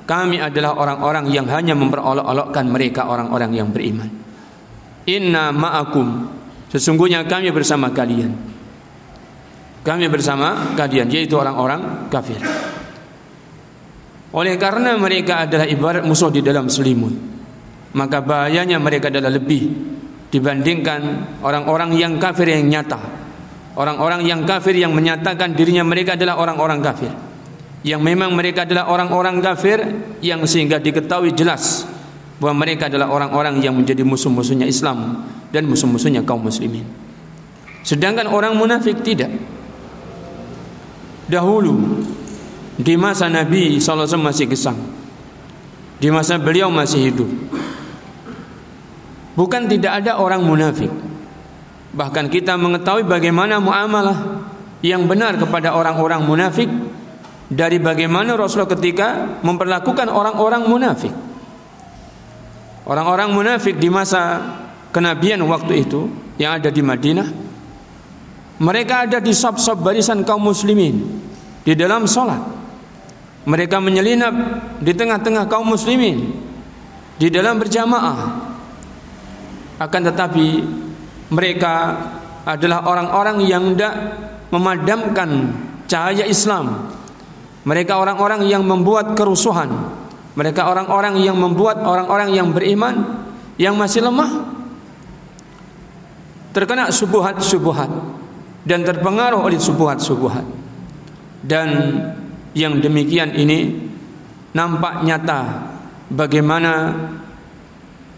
kami 0.05 0.37
adalah 0.37 0.77
orang-orang 0.77 1.33
yang 1.33 1.49
hanya 1.49 1.73
memperolok-olokkan 1.73 2.65
mereka 2.69 3.09
orang-orang 3.09 3.51
yang 3.57 3.73
beriman. 3.73 4.05
Inna 5.09 5.49
ma'akum. 5.49 6.29
Sesungguhnya 6.69 7.25
kami 7.25 7.49
bersama 7.49 7.89
kalian. 7.89 8.29
Kami 9.81 10.05
bersama 10.09 10.77
kalian 10.77 11.09
yaitu 11.09 11.33
orang-orang 11.37 12.09
kafir. 12.13 12.37
Oleh 14.33 14.57
karena 14.61 14.93
mereka 14.97 15.45
adalah 15.49 15.65
ibarat 15.65 16.05
musuh 16.05 16.29
di 16.29 16.41
dalam 16.45 16.69
selimut, 16.69 17.13
maka 17.97 18.21
bahayanya 18.21 18.77
mereka 18.77 19.09
adalah 19.09 19.33
lebih 19.33 19.73
dibandingkan 20.29 21.01
orang-orang 21.41 21.97
yang 21.97 22.17
kafir 22.21 22.49
yang 22.49 22.65
nyata. 22.69 22.99
Orang-orang 23.73 24.21
yang 24.25 24.45
kafir 24.45 24.77
yang 24.77 24.93
menyatakan 24.93 25.57
dirinya 25.57 25.81
mereka 25.81 26.13
adalah 26.13 26.37
orang-orang 26.37 26.79
kafir 26.79 27.24
yang 27.85 28.01
memang 28.01 28.33
mereka 28.33 28.65
adalah 28.65 28.89
orang-orang 28.89 29.37
kafir 29.45 29.77
yang 30.25 30.41
sehingga 30.49 30.81
diketahui 30.81 31.37
jelas 31.37 31.85
bahwa 32.41 32.65
mereka 32.65 32.89
adalah 32.89 33.13
orang-orang 33.13 33.61
yang 33.61 33.77
menjadi 33.77 34.01
musuh-musuhnya 34.01 34.65
Islam 34.65 35.21
dan 35.53 35.69
musuh-musuhnya 35.69 36.25
kaum 36.25 36.41
muslimin. 36.41 36.81
Sedangkan 37.85 38.25
orang 38.25 38.57
munafik 38.57 39.05
tidak. 39.05 39.29
Dahulu 41.29 42.01
di 42.81 42.97
masa 42.97 43.29
Nabi 43.29 43.77
SAW 43.77 44.17
masih 44.17 44.49
gesang. 44.49 44.81
Di 46.01 46.09
masa 46.09 46.41
beliau 46.41 46.73
masih 46.73 47.13
hidup. 47.13 47.29
Bukan 49.37 49.69
tidak 49.69 50.01
ada 50.01 50.17
orang 50.17 50.41
munafik. 50.41 50.89
Bahkan 51.93 52.33
kita 52.33 52.57
mengetahui 52.57 53.05
bagaimana 53.05 53.61
muamalah 53.61 54.41
yang 54.81 55.05
benar 55.05 55.37
kepada 55.37 55.77
orang-orang 55.77 56.25
munafik 56.25 56.67
dari 57.49 57.77
bagaimana 57.77 58.33
Rasulullah 58.33 58.73
ketika 58.73 59.07
memperlakukan 59.45 60.09
orang-orang 60.09 60.65
munafik. 60.65 61.13
Orang-orang 62.85 63.33
munafik 63.33 63.81
di 63.81 63.89
masa 63.89 64.41
kenabian 64.93 65.41
waktu 65.45 65.85
itu 65.85 66.09
yang 66.37 66.57
ada 66.61 66.69
di 66.69 66.81
Madinah, 66.85 67.27
mereka 68.61 69.09
ada 69.09 69.17
di 69.17 69.33
sop-sop 69.33 69.81
barisan 69.81 70.21
kaum 70.21 70.45
muslimin 70.45 71.01
di 71.65 71.73
dalam 71.73 72.05
sholat. 72.05 72.41
Mereka 73.45 73.77
menyelinap 73.77 74.33
di 74.81 74.93
tengah-tengah 74.93 75.45
kaum 75.45 75.69
muslimin 75.69 76.33
di 77.17 77.27
dalam 77.29 77.61
berjamaah. 77.61 78.17
Akan 79.77 80.01
tetapi 80.01 80.47
mereka 81.29 81.73
adalah 82.45 82.85
orang-orang 82.85 83.37
yang 83.45 83.73
tidak 83.73 83.93
memadamkan 84.53 85.51
cahaya 85.89 86.25
Islam 86.25 86.89
mereka 87.65 87.97
orang-orang 87.97 88.45
yang 88.45 88.61
membuat 88.61 89.17
kerusuhan. 89.17 89.97
Mereka 90.37 90.69
orang-orang 90.69 91.17
yang 91.17 91.33
membuat 91.33 91.81
orang-orang 91.81 92.29
yang 92.37 92.53
beriman 92.53 93.25
yang 93.57 93.73
masih 93.73 94.05
lemah 94.05 94.53
terkena 96.53 96.93
subuhat-subuhat 96.93 97.89
dan 98.63 98.85
terpengaruh 98.85 99.41
oleh 99.41 99.57
subuhat-subuhat. 99.57 100.45
Dan 101.41 101.69
yang 102.53 102.77
demikian 102.79 103.33
ini 103.33 103.89
nampak 104.53 105.01
nyata 105.01 105.65
bagaimana 106.13 106.93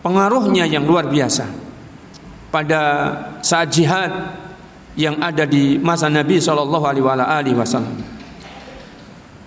pengaruhnya 0.04 0.68
yang 0.68 0.84
luar 0.84 1.08
biasa 1.08 1.48
pada 2.52 2.82
saat 3.40 3.72
jihad 3.72 4.12
yang 4.98 5.22
ada 5.22 5.46
di 5.46 5.80
masa 5.80 6.10
Nabi 6.12 6.42
Shallallahu 6.42 6.84
Alaihi 6.84 7.56
Wasallam. 7.56 8.17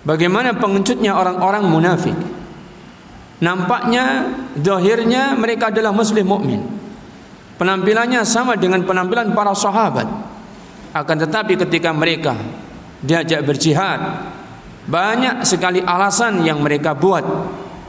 Bagaimana 0.01 0.57
pengecutnya 0.57 1.13
orang-orang 1.13 1.63
munafik? 1.69 2.17
Nampaknya, 3.41 4.33
dohirnya 4.57 5.33
mereka 5.37 5.69
adalah 5.69 5.93
Muslim 5.93 6.25
mukmin. 6.25 6.61
Penampilannya 7.57 8.25
sama 8.25 8.57
dengan 8.57 8.81
penampilan 8.85 9.33
para 9.37 9.53
sahabat. 9.53 10.09
Akan 10.93 11.17
tetapi 11.21 11.57
ketika 11.57 11.93
mereka 11.93 12.33
diajak 13.01 13.45
berjihad, 13.45 14.25
banyak 14.89 15.45
sekali 15.45 15.81
alasan 15.81 16.41
yang 16.41 16.61
mereka 16.61 16.97
buat 16.97 17.21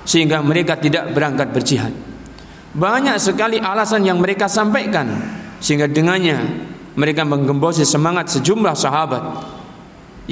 sehingga 0.04 0.44
mereka 0.44 0.76
tidak 0.76 1.16
berangkat 1.16 1.48
berjihad. 1.52 1.92
Banyak 2.72 3.16
sekali 3.16 3.60
alasan 3.60 4.04
yang 4.04 4.20
mereka 4.20 4.48
sampaikan 4.48 5.08
sehingga 5.60 5.88
dengannya 5.88 6.40
mereka 6.96 7.24
menggembosi 7.24 7.84
semangat 7.84 8.28
sejumlah 8.32 8.76
sahabat 8.76 9.22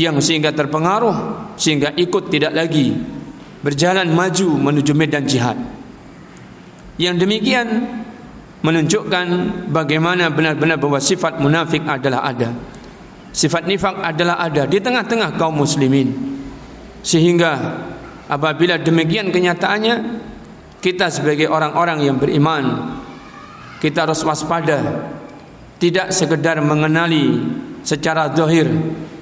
yang 0.00 0.16
sehingga 0.24 0.56
terpengaruh 0.56 1.52
sehingga 1.60 1.92
ikut 1.92 2.32
tidak 2.32 2.56
lagi 2.56 2.96
berjalan 3.60 4.08
maju 4.08 4.48
menuju 4.56 4.92
medan 4.96 5.28
jihad. 5.28 5.60
Yang 6.96 7.28
demikian 7.28 7.68
menunjukkan 8.64 9.26
bagaimana 9.68 10.32
benar-benar 10.32 10.80
bahwa 10.80 11.00
sifat 11.00 11.40
munafik 11.40 11.84
adalah 11.84 12.24
ada. 12.24 12.52
Sifat 13.30 13.68
nifak 13.68 14.00
adalah 14.00 14.40
ada 14.40 14.64
di 14.64 14.80
tengah-tengah 14.80 15.36
kaum 15.36 15.60
muslimin. 15.60 16.12
Sehingga 17.00 17.52
apabila 18.28 18.80
demikian 18.80 19.32
kenyataannya 19.32 19.96
kita 20.80 21.12
sebagai 21.12 21.48
orang-orang 21.48 22.04
yang 22.04 22.16
beriman 22.16 22.96
kita 23.80 24.08
harus 24.08 24.20
waspada 24.24 25.08
tidak 25.80 26.12
sekedar 26.12 26.60
mengenali 26.60 27.40
secara 27.80 28.28
zahir 28.36 28.68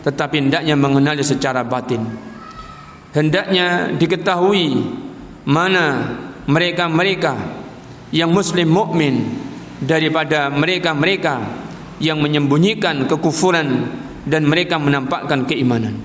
tetapi 0.07 0.47
hendaknya 0.47 0.75
mengenali 0.79 1.23
secara 1.23 1.65
batin 1.67 2.03
hendaknya 3.15 3.95
diketahui 3.97 4.85
mana 5.49 6.17
mereka-mereka 6.49 7.37
yang 8.13 8.33
muslim 8.33 8.73
mukmin 8.73 9.29
daripada 9.79 10.49
mereka-mereka 10.49 11.45
yang 11.99 12.19
menyembunyikan 12.23 13.07
kekufuran 13.07 13.91
dan 14.29 14.47
mereka 14.47 14.77
menampakkan 14.79 15.47
keimanan. 15.49 15.99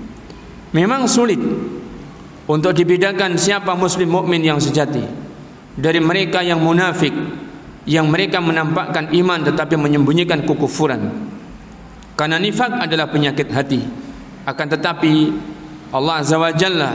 Memang 0.74 1.06
sulit 1.06 1.38
untuk 2.44 2.72
dibedakan 2.74 3.38
siapa 3.38 3.72
muslim 3.78 4.10
mukmin 4.10 4.42
yang 4.42 4.58
sejati 4.58 5.02
dari 5.74 6.00
mereka 6.02 6.42
yang 6.42 6.60
munafik 6.60 7.14
yang 7.84 8.08
mereka 8.08 8.40
menampakkan 8.40 9.12
iman 9.12 9.40
tetapi 9.44 9.76
menyembunyikan 9.76 10.42
kekufuran. 10.44 11.33
Karena 12.14 12.38
nifak 12.38 12.78
adalah 12.78 13.10
penyakit 13.10 13.50
hati. 13.50 13.82
Akan 14.44 14.68
tetapi 14.68 15.32
Allah 15.94 16.20
Azza 16.20 16.36
wa 16.36 16.52
Jalla 16.52 16.92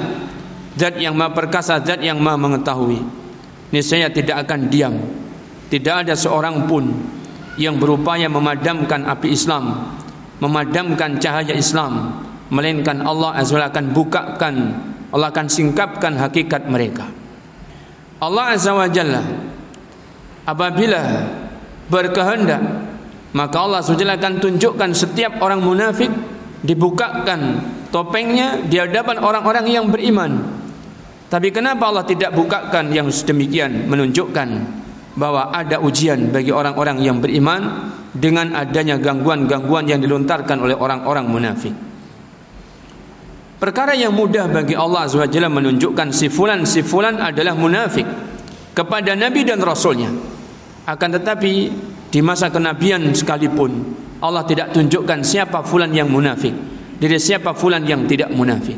Zat 0.78 1.02
yang 1.02 1.18
maha 1.18 1.34
perkasa 1.34 1.82
Zat 1.82 2.04
yang 2.06 2.22
maha 2.22 2.38
mengetahui 2.38 3.02
Niscaya 3.74 4.12
tidak 4.14 4.46
akan 4.46 4.70
diam 4.70 4.94
Tidak 5.72 6.06
ada 6.06 6.14
seorang 6.14 6.70
pun 6.70 6.94
Yang 7.58 7.76
berupaya 7.82 8.30
memadamkan 8.30 9.08
api 9.10 9.34
Islam 9.34 9.96
Memadamkan 10.38 11.18
cahaya 11.18 11.58
Islam 11.58 12.22
Melainkan 12.54 13.02
Allah 13.02 13.40
Azza 13.42 13.58
wa 13.58 13.66
akan 13.66 13.86
bukakan 13.98 14.56
Allah 15.10 15.34
akan 15.34 15.50
singkapkan 15.50 16.14
hakikat 16.22 16.70
mereka 16.70 17.10
Allah 18.22 18.54
Azza 18.54 18.78
wa 18.78 18.86
Jalla 18.86 19.26
Apabila 20.46 21.02
berkehendak 21.90 22.62
Maka 23.30 23.58
Allah 23.62 23.82
Jalla 23.86 24.18
akan 24.18 24.42
tunjukkan 24.42 24.90
setiap 24.98 25.38
orang 25.42 25.62
munafik 25.62 26.10
Dibukakan 26.60 27.64
topengnya 27.88 28.60
di 28.68 28.76
hadapan 28.76 29.24
orang-orang 29.24 29.66
yang 29.72 29.88
beriman. 29.88 30.60
Tapi 31.32 31.56
kenapa 31.56 31.88
Allah 31.88 32.04
tidak 32.04 32.36
bukakan 32.36 32.92
yang 32.92 33.08
sedemikian 33.08 33.88
menunjukkan 33.88 34.50
bahwa 35.16 35.56
ada 35.56 35.80
ujian 35.80 36.36
bagi 36.36 36.52
orang-orang 36.52 37.00
yang 37.00 37.24
beriman 37.24 37.94
dengan 38.12 38.60
adanya 38.60 39.00
gangguan-gangguan 39.00 39.88
yang 39.88 40.04
dilontarkan 40.04 40.58
oleh 40.60 40.76
orang-orang 40.76 41.26
munafik. 41.32 41.72
Perkara 43.60 43.96
yang 43.96 44.16
mudah 44.16 44.52
bagi 44.52 44.76
Allah 44.76 45.08
SWT 45.08 45.40
menunjukkan 45.52 46.12
si 46.12 46.28
fulan 46.28 46.64
si 46.68 46.84
fulan 46.84 47.24
adalah 47.24 47.56
munafik 47.56 48.08
kepada 48.76 49.16
Nabi 49.16 49.48
dan 49.48 49.64
Rasulnya. 49.64 50.12
Akan 50.88 51.12
tetapi 51.12 51.72
di 52.10 52.20
masa 52.26 52.50
kenabian 52.50 53.06
sekalipun 53.14 53.72
Allah 54.20 54.44
tidak 54.44 54.76
tunjukkan 54.76 55.24
siapa 55.24 55.64
fulan 55.64 55.94
yang 55.96 56.12
munafik 56.12 56.52
dari 57.00 57.16
siapa 57.16 57.56
fulan 57.56 57.88
yang 57.88 58.04
tidak 58.06 58.30
munafik. 58.36 58.76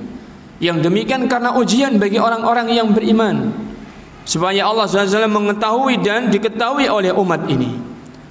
Yang 0.61 0.85
demikian 0.85 1.25
karena 1.25 1.57
ujian 1.57 1.97
bagi 1.97 2.21
orang-orang 2.21 2.69
yang 2.69 2.93
beriman. 2.93 3.49
Supaya 4.21 4.69
Allah 4.69 4.85
SWT 4.85 5.25
mengetahui 5.25 5.97
dan 6.05 6.29
diketahui 6.29 6.85
oleh 6.85 7.09
umat 7.17 7.49
ini. 7.49 7.81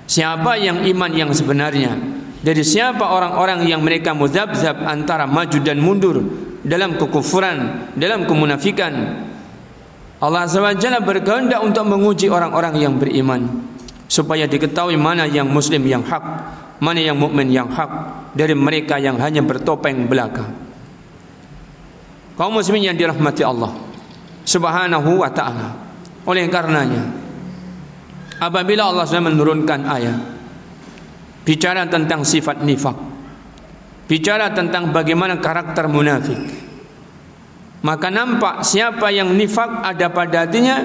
Siapa 0.07 0.55
yang 0.55 0.87
iman 0.87 1.11
yang 1.11 1.35
sebenarnya. 1.35 1.99
Dari 2.41 2.63
siapa 2.63 3.03
orang-orang 3.03 3.67
yang 3.67 3.83
mereka 3.83 4.15
muzabzab 4.15 4.87
antara 4.87 5.27
maju 5.27 5.59
dan 5.59 5.83
mundur. 5.83 6.23
Dalam 6.63 6.95
kekufuran, 6.95 7.91
dalam 7.99 8.31
kemunafikan. 8.31 9.27
Allah 10.23 10.47
SWT 10.47 11.03
berkehendak 11.03 11.59
untuk 11.67 11.83
menguji 11.83 12.31
orang-orang 12.31 12.79
yang 12.79 12.95
beriman. 12.95 13.70
Supaya 14.11 14.51
diketahui 14.51 14.99
mana 14.99 15.31
yang 15.31 15.47
muslim 15.47 15.87
yang 15.87 16.03
hak 16.03 16.25
mana 16.81 16.99
yang 16.99 17.15
mukmin 17.15 17.53
yang 17.53 17.69
hak 17.69 17.91
dari 18.35 18.57
mereka 18.57 18.97
yang 18.97 19.21
hanya 19.21 19.45
bertopeng 19.45 20.09
belaka. 20.09 20.49
Kaum 22.35 22.57
muslimin 22.57 22.91
yang 22.91 22.97
dirahmati 22.97 23.45
Allah 23.45 23.77
Subhanahu 24.49 25.21
wa 25.21 25.29
taala. 25.29 25.77
Oleh 26.25 26.49
karenanya 26.49 27.05
apabila 28.41 28.89
Allah 28.89 29.05
sudah 29.05 29.25
menurunkan 29.29 29.81
ayat 29.85 30.19
bicara 31.45 31.85
tentang 31.85 32.25
sifat 32.25 32.65
nifak, 32.65 32.97
bicara 34.09 34.49
tentang 34.57 34.89
bagaimana 34.89 35.37
karakter 35.37 35.85
munafik, 35.85 36.41
maka 37.85 38.09
nampak 38.09 38.65
siapa 38.65 39.13
yang 39.13 39.37
nifak 39.37 39.85
ada 39.85 40.09
pada 40.09 40.49
hatinya 40.49 40.81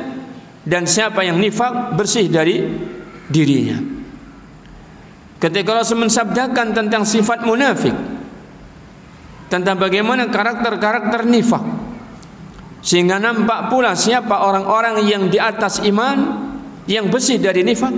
dan 0.68 0.84
siapa 0.84 1.24
yang 1.24 1.40
nifak 1.40 1.96
bersih 1.96 2.28
dari 2.28 2.68
dirinya. 3.30 3.96
Ketika 5.46 5.78
Rasul 5.78 6.02
mensabdakan 6.02 6.72
tentang 6.72 7.04
sifat 7.04 7.44
munafik 7.44 7.94
Tentang 9.52 9.78
bagaimana 9.78 10.32
karakter-karakter 10.32 11.28
nifak 11.28 11.62
Sehingga 12.80 13.20
nampak 13.20 13.70
pula 13.70 13.94
siapa 13.94 14.42
orang-orang 14.42 15.06
yang 15.06 15.28
di 15.28 15.38
atas 15.38 15.84
iman 15.84 16.18
Yang 16.88 17.06
bersih 17.12 17.38
dari 17.38 17.62
nifak 17.68 17.94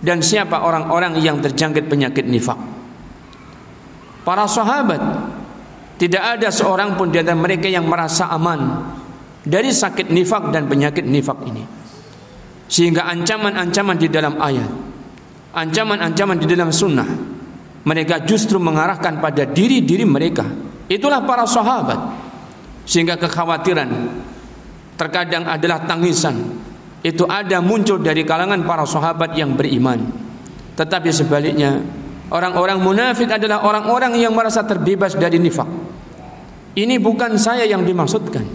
Dan 0.00 0.24
siapa 0.24 0.64
orang-orang 0.64 1.20
yang 1.20 1.38
terjangkit 1.44 1.86
penyakit 1.86 2.24
nifak 2.24 2.58
Para 4.24 4.48
sahabat 4.48 5.02
Tidak 6.00 6.18
ada 6.18 6.48
seorang 6.50 6.96
pun 6.96 7.12
di 7.12 7.20
antara 7.20 7.38
mereka 7.38 7.68
yang 7.68 7.84
merasa 7.84 8.32
aman 8.32 8.90
Dari 9.44 9.70
sakit 9.70 10.08
nifak 10.08 10.50
dan 10.50 10.66
penyakit 10.66 11.04
nifak 11.04 11.36
ini 11.46 11.81
Sehingga 12.72 13.04
ancaman-ancaman 13.04 14.00
di 14.00 14.08
dalam 14.08 14.40
ayat 14.40 14.92
ancaman-ancaman 15.52 16.40
di 16.40 16.46
dalam 16.48 16.72
sunnah 16.72 17.04
mereka 17.82 18.22
justru 18.24 18.56
mengarahkan 18.62 19.18
pada 19.18 19.42
diri-diri 19.44 20.06
mereka. 20.06 20.46
Itulah 20.86 21.26
para 21.26 21.44
sahabat. 21.44 21.98
Sehingga 22.86 23.18
kekhawatiran 23.18 23.90
terkadang 24.94 25.50
adalah 25.50 25.82
tangisan. 25.82 26.62
Itu 27.02 27.26
ada 27.26 27.58
muncul 27.58 27.98
dari 27.98 28.22
kalangan 28.22 28.62
para 28.62 28.86
sahabat 28.86 29.34
yang 29.34 29.58
beriman. 29.58 29.98
Tetapi 30.78 31.10
sebaliknya 31.10 31.82
orang-orang 32.30 32.78
munafik 32.78 33.26
adalah 33.34 33.66
orang-orang 33.66 34.14
yang 34.14 34.30
merasa 34.30 34.62
terbebas 34.62 35.18
dari 35.18 35.42
nifak. 35.42 35.66
Ini 36.78 37.02
bukan 37.02 37.34
saya 37.34 37.66
yang 37.66 37.82
dimaksudkan. 37.82 38.46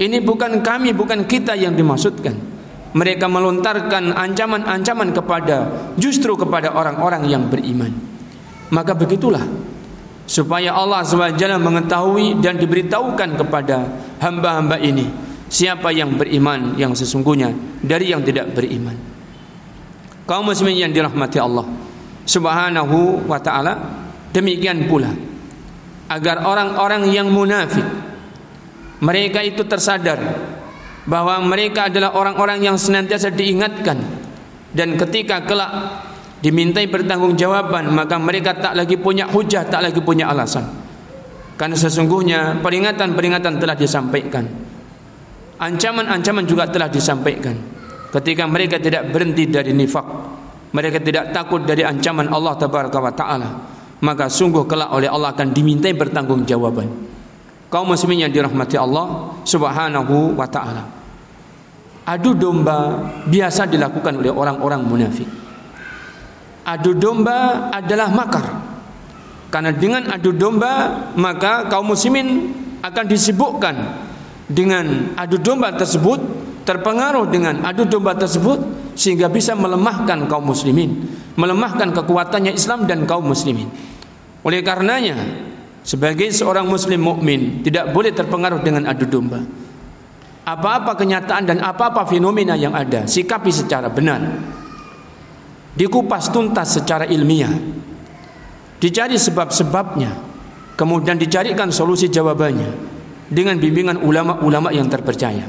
Ini 0.00 0.24
bukan 0.24 0.64
kami 0.64 0.96
bukan 0.96 1.28
kita 1.28 1.52
yang 1.52 1.76
dimaksudkan 1.76 2.51
mereka 2.92 3.24
melontarkan 3.28 4.12
ancaman-ancaman 4.12 5.16
kepada 5.16 5.56
justru 5.96 6.36
kepada 6.36 6.76
orang-orang 6.76 7.24
yang 7.28 7.48
beriman. 7.48 7.92
Maka 8.72 8.96
begitulah 8.96 9.44
supaya 10.28 10.72
Allah 10.76 11.04
SWT 11.04 11.60
mengetahui 11.60 12.40
dan 12.40 12.56
diberitahukan 12.56 13.36
kepada 13.36 13.88
hamba-hamba 14.20 14.80
ini 14.80 15.08
siapa 15.48 15.92
yang 15.92 16.16
beriman 16.16 16.76
yang 16.80 16.96
sesungguhnya 16.96 17.52
dari 17.84 18.12
yang 18.12 18.24
tidak 18.24 18.52
beriman. 18.56 18.96
Kaum 20.24 20.48
muslimin 20.48 20.88
yang 20.88 20.92
dirahmati 20.94 21.36
Allah 21.36 21.66
Subhanahu 22.24 23.26
wa 23.26 23.40
taala 23.42 23.74
demikian 24.30 24.86
pula 24.86 25.10
agar 26.08 26.44
orang-orang 26.44 27.08
yang 27.10 27.28
munafik 27.28 27.84
mereka 29.02 29.42
itu 29.42 29.66
tersadar 29.66 30.22
bahwa 31.08 31.42
mereka 31.42 31.90
adalah 31.90 32.14
orang-orang 32.14 32.62
yang 32.62 32.76
senantiasa 32.78 33.34
diingatkan. 33.34 33.98
Dan 34.72 34.96
ketika 34.96 35.44
kelak 35.44 35.72
dimintai 36.40 36.88
pertanggungjawaban 36.88 37.92
maka 37.92 38.16
mereka 38.16 38.56
tak 38.56 38.72
lagi 38.72 38.96
punya 38.96 39.28
hujah 39.28 39.68
tak 39.68 39.84
lagi 39.84 40.00
punya 40.00 40.32
alasan. 40.32 40.64
Karena 41.60 41.76
sesungguhnya 41.76 42.58
peringatan-peringatan 42.64 43.60
telah 43.60 43.76
disampaikan. 43.76 44.44
Ancaman-ancaman 45.62 46.42
juga 46.48 46.66
telah 46.66 46.90
disampaikan. 46.90 47.54
Ketika 48.10 48.44
mereka 48.48 48.82
tidak 48.82 49.12
berhenti 49.14 49.46
dari 49.46 49.70
nifak 49.76 50.04
mereka 50.72 50.98
tidak 51.04 51.30
takut 51.30 51.62
dari 51.62 51.84
ancaman 51.84 52.32
Allah 52.32 52.56
taala 52.56 53.48
maka 54.02 54.26
sungguh 54.26 54.64
kelak 54.66 54.90
oleh 54.90 55.06
Allah 55.06 55.36
akan 55.36 55.52
dimintai 55.52 55.94
pertanggungjawaban 55.94 57.11
kaum 57.72 57.88
muslimin 57.88 58.28
yang 58.28 58.32
dirahmati 58.32 58.76
Allah 58.76 59.32
subhanahu 59.48 60.36
wa 60.36 60.44
taala 60.44 60.84
adu 62.04 62.36
domba 62.36 63.00
biasa 63.24 63.64
dilakukan 63.64 64.20
oleh 64.20 64.28
orang-orang 64.28 64.84
munafik 64.84 65.26
adu 66.66 66.94
domba 66.94 67.68
adalah 67.74 68.08
makar. 68.10 68.46
Karena 69.52 69.74
dengan 69.74 70.08
adu 70.08 70.32
domba 70.32 71.04
maka 71.18 71.68
kaum 71.68 71.92
muslimin 71.92 72.56
akan 72.80 73.04
disibukkan 73.04 73.74
dengan 74.48 75.12
adu 75.18 75.36
domba 75.36 75.76
tersebut, 75.76 76.18
terpengaruh 76.64 77.28
dengan 77.28 77.60
adu 77.68 77.84
domba 77.84 78.16
tersebut 78.16 78.58
sehingga 78.96 79.28
bisa 79.28 79.52
melemahkan 79.52 80.24
kaum 80.24 80.48
muslimin, 80.48 81.04
melemahkan 81.36 81.92
kekuatannya 81.92 82.56
Islam 82.56 82.88
dan 82.88 83.04
kaum 83.04 83.28
muslimin. 83.28 83.68
Oleh 84.42 84.64
karenanya, 84.64 85.20
sebagai 85.82 86.30
seorang 86.30 86.66
muslim 86.66 87.02
mukmin 87.02 87.62
tidak 87.66 87.90
boleh 87.90 88.14
terpengaruh 88.14 88.62
dengan 88.62 88.86
adu 88.86 89.06
domba. 89.06 89.42
Apa-apa 90.42 90.98
kenyataan 90.98 91.46
dan 91.46 91.58
apa-apa 91.62 92.02
fenomena 92.10 92.58
yang 92.58 92.74
ada, 92.74 93.06
sikapi 93.06 93.54
secara 93.54 93.86
benar. 93.86 94.18
Dikupas 95.78 96.34
tuntas 96.34 96.74
secara 96.74 97.06
ilmiah. 97.06 97.54
Dicari 98.82 99.14
sebab-sebabnya. 99.14 100.34
Kemudian 100.74 101.14
dicarikan 101.14 101.70
solusi 101.70 102.10
jawabannya 102.10 102.70
dengan 103.30 103.54
bimbingan 103.62 104.02
ulama-ulama 104.02 104.74
yang 104.74 104.90
terpercaya. 104.90 105.46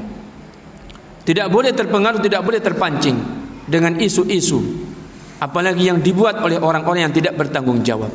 Tidak 1.24 1.48
boleh 1.50 1.74
terpengaruh 1.74 2.22
tidak 2.22 2.44
boleh 2.46 2.60
terpancing 2.62 3.18
dengan 3.66 3.98
isu-isu 3.98 4.60
apalagi 5.40 5.88
yang 5.88 5.98
dibuat 5.98 6.40
oleh 6.40 6.60
orang-orang 6.60 7.10
yang 7.10 7.14
tidak 7.14 7.34
bertanggung 7.34 7.80
jawab 7.84 8.12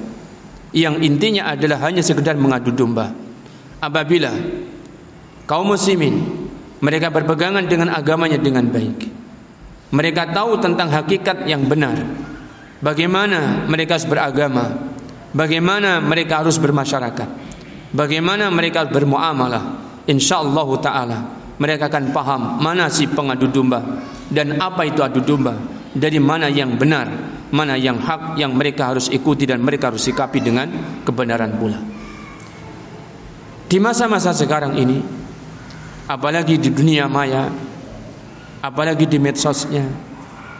yang 0.75 1.01
intinya 1.01 1.49
adalah 1.49 1.81
hanya 1.89 2.05
sekedar 2.05 2.37
mengadu 2.37 2.69
domba. 2.73 3.09
Apabila 3.79 4.33
kaum 5.47 5.71
muslimin 5.71 6.19
mereka 6.79 7.11
berpegangan 7.11 7.67
dengan 7.67 7.91
agamanya 7.91 8.39
dengan 8.39 8.67
baik. 8.67 9.19
Mereka 9.89 10.31
tahu 10.31 10.61
tentang 10.61 10.93
hakikat 10.93 11.49
yang 11.49 11.65
benar. 11.65 11.97
Bagaimana 12.79 13.67
mereka 13.67 13.99
harus 13.99 14.07
beragama, 14.07 14.71
bagaimana 15.35 15.99
mereka 15.99 16.39
harus 16.39 16.55
bermasyarakat, 16.55 17.27
bagaimana 17.91 18.47
mereka 18.47 18.87
bermuamalah. 18.87 19.91
Insyaallah 20.07 20.69
taala 20.79 21.19
mereka 21.59 21.91
akan 21.91 22.15
paham 22.15 22.41
mana 22.63 22.87
si 22.87 23.05
pengadu 23.05 23.51
domba 23.51 23.83
dan 24.31 24.57
apa 24.57 24.87
itu 24.87 25.03
adu 25.03 25.19
domba, 25.19 25.59
dari 25.91 26.17
mana 26.21 26.47
yang 26.47 26.79
benar, 26.79 27.09
mana 27.49 27.77
yang 27.77 27.97
hak 27.97 28.37
yang 28.37 28.53
mereka 28.53 28.93
harus 28.93 29.09
ikuti 29.09 29.49
dan 29.49 29.61
mereka 29.61 29.89
harus 29.89 30.05
sikapi 30.05 30.39
dengan 30.41 30.69
kebenaran 31.05 31.57
pula. 31.57 31.79
Di 33.69 33.77
masa-masa 33.77 34.33
sekarang 34.33 34.77
ini, 34.77 34.97
apalagi 36.09 36.57
di 36.57 36.69
dunia 36.73 37.05
maya, 37.05 37.49
apalagi 38.59 39.07
di 39.07 39.17
medsosnya 39.17 39.85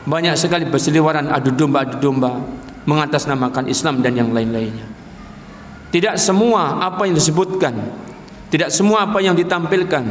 banyak 0.08 0.36
sekali 0.40 0.66
berseliweran 0.68 1.28
adu 1.28 1.52
domba 1.52 1.84
adu 1.84 2.00
domba 2.00 2.32
mengatasnamakan 2.88 3.68
Islam 3.68 4.00
dan 4.00 4.16
yang 4.16 4.32
lain-lainnya 4.32 4.88
tidak 5.92 6.16
semua 6.16 6.80
apa 6.80 7.06
yang 7.10 7.16
disebutkan 7.20 7.76
tidak 8.50 8.72
semua 8.72 9.10
apa 9.12 9.20
yang 9.20 9.36
ditampilkan 9.36 10.04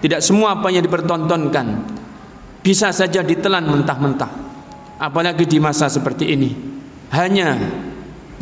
tidak 0.00 0.20
semua 0.24 0.56
apa 0.56 0.72
yang 0.72 0.82
dipertontonkan 0.82 1.66
bisa 2.64 2.90
saja 2.90 3.20
ditelan 3.20 3.68
mentah-mentah 3.68 4.45
apalagi 5.00 5.44
di 5.48 5.58
masa 5.60 5.88
seperti 5.88 6.32
ini. 6.32 6.50
Hanya 7.12 7.56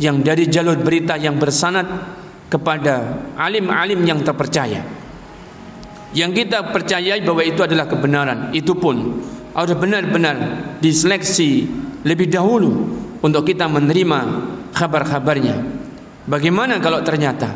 yang 0.01 0.19
dari 0.25 0.49
jalur 0.49 0.75
berita 0.81 1.15
yang 1.15 1.39
bersanad 1.39 1.87
kepada 2.51 3.25
alim-alim 3.39 4.03
yang 4.03 4.19
terpercaya. 4.25 4.83
Yang 6.15 6.31
kita 6.45 6.71
percayai 6.71 7.19
bahwa 7.23 7.43
itu 7.43 7.59
adalah 7.59 7.85
kebenaran. 7.91 8.55
Itu 8.55 8.79
pun 8.79 9.19
harus 9.55 9.75
benar-benar 9.79 10.35
diseleksi 10.79 11.67
lebih 12.03 12.27
dahulu 12.27 12.91
untuk 13.23 13.47
kita 13.47 13.71
menerima 13.71 14.19
kabar-kabarnya 14.75 15.55
bagaimana 16.27 16.77
kalau 16.83 16.99
ternyata 17.01 17.55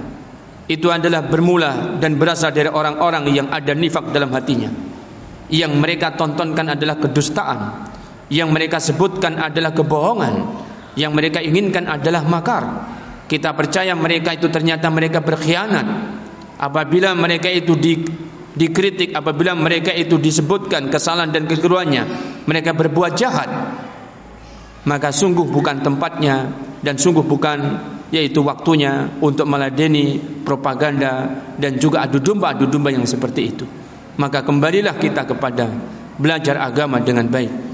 itu 0.70 0.88
adalah 0.94 1.26
bermula 1.26 1.98
dan 1.98 2.16
berasal 2.16 2.54
dari 2.54 2.70
orang-orang 2.70 3.26
yang 3.34 3.48
ada 3.50 3.74
nifak 3.74 4.14
dalam 4.14 4.30
hatinya? 4.32 4.70
Yang 5.50 5.74
mereka 5.82 6.14
tontonkan 6.14 6.78
adalah 6.78 7.02
kedustaan 7.02 7.89
yang 8.30 8.54
mereka 8.54 8.78
sebutkan 8.78 9.42
adalah 9.42 9.74
kebohongan. 9.74 10.34
Yang 10.94 11.12
mereka 11.14 11.40
inginkan 11.42 11.90
adalah 11.90 12.22
makar. 12.26 12.64
Kita 13.30 13.54
percaya 13.54 13.94
mereka 13.94 14.34
itu 14.34 14.50
ternyata 14.50 14.90
mereka 14.90 15.22
berkhianat. 15.22 15.86
Apabila 16.62 17.14
mereka 17.18 17.50
itu 17.50 17.74
di 17.78 17.94
dikritik 18.50 19.14
apabila 19.14 19.54
mereka 19.54 19.94
itu 19.94 20.18
disebutkan 20.18 20.90
kesalahan 20.90 21.30
dan 21.30 21.46
kekeliruannya 21.46 22.04
mereka 22.50 22.74
berbuat 22.74 23.14
jahat 23.14 23.48
maka 24.84 25.14
sungguh 25.14 25.48
bukan 25.48 25.86
tempatnya 25.86 26.50
dan 26.82 26.98
sungguh 26.98 27.24
bukan 27.24 27.60
yaitu 28.10 28.42
waktunya 28.42 29.06
untuk 29.22 29.46
meladeni 29.46 30.18
propaganda 30.42 31.30
dan 31.62 31.78
juga 31.78 32.04
adu 32.04 32.18
domba 32.18 32.58
adu 32.58 32.66
domba 32.66 32.90
yang 32.90 33.06
seperti 33.06 33.42
itu. 33.46 33.66
Maka 34.18 34.42
kembalilah 34.44 34.98
kita 34.98 35.30
kepada 35.30 35.70
belajar 36.18 36.60
agama 36.60 37.00
dengan 37.00 37.30
baik 37.30 37.69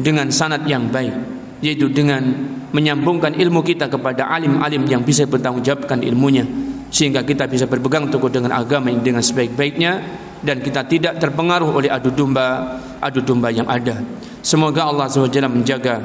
dengan 0.00 0.32
sanat 0.32 0.64
yang 0.64 0.88
baik 0.88 1.12
yaitu 1.60 1.92
dengan 1.92 2.24
menyambungkan 2.72 3.36
ilmu 3.36 3.60
kita 3.60 3.92
kepada 3.92 4.32
alim-alim 4.32 4.88
yang 4.88 5.04
bisa 5.04 5.28
bertanggungjawabkan 5.28 6.00
ilmunya 6.00 6.48
sehingga 6.90 7.22
kita 7.22 7.46
bisa 7.46 7.68
berpegang 7.70 8.10
teguh 8.10 8.32
dengan 8.32 8.56
agama 8.56 8.90
yang 8.90 9.04
dengan 9.04 9.22
sebaik-baiknya 9.22 9.92
dan 10.40 10.58
kita 10.64 10.88
tidak 10.88 11.20
terpengaruh 11.20 11.68
oleh 11.68 11.92
adu 11.92 12.10
domba 12.10 12.80
adu 12.98 13.20
domba 13.22 13.52
yang 13.52 13.68
ada. 13.68 14.00
Semoga 14.40 14.88
Allah 14.88 15.06
SWT 15.06 15.36
menjaga 15.46 16.00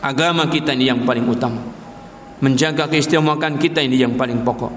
agama 0.00 0.48
kita 0.48 0.72
ini 0.72 0.88
yang 0.88 1.04
paling 1.04 1.28
utama. 1.28 1.60
Menjaga 2.40 2.90
keistimewaan 2.90 3.60
kita 3.60 3.84
ini 3.84 4.00
yang 4.00 4.18
paling 4.18 4.42
pokok 4.42 4.72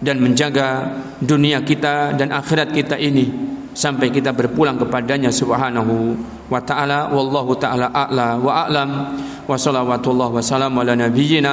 dan 0.00 0.22
menjaga 0.22 0.96
dunia 1.20 1.60
kita 1.60 2.16
dan 2.16 2.32
akhirat 2.32 2.72
kita 2.72 2.96
ini 2.96 3.49
sampai 3.72 4.12
kita 4.12 4.34
berpulang 4.36 4.76
kepadanya 4.76 5.32
subhanahu 5.32 6.18
wa 6.50 6.60
ta'ala. 6.60 7.10
Wallahu 7.10 7.56
ta'ala 7.56 7.90
a'la 7.90 8.36
wa 8.38 8.66
a'lam. 8.66 8.90
Wa 9.48 9.56
salawatullah 9.58 10.28
wa 10.30 10.42
salam 10.44 10.76
ala 10.78 10.94
nabiyyina 10.94 11.52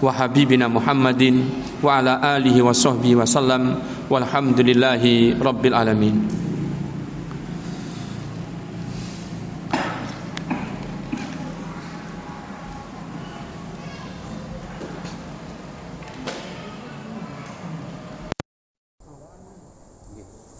wa 0.00 0.10
habibina 0.12 0.68
Muhammadin 0.68 1.46
wa 1.80 2.00
ala 2.00 2.20
alihi 2.36 2.60
wa 2.60 2.74
sahbihi 2.74 3.14
wa 3.16 3.24
sallam. 3.24 3.78
Walhamdulillahi 4.10 5.38
rabbil 5.38 5.76
alamin 5.76 6.49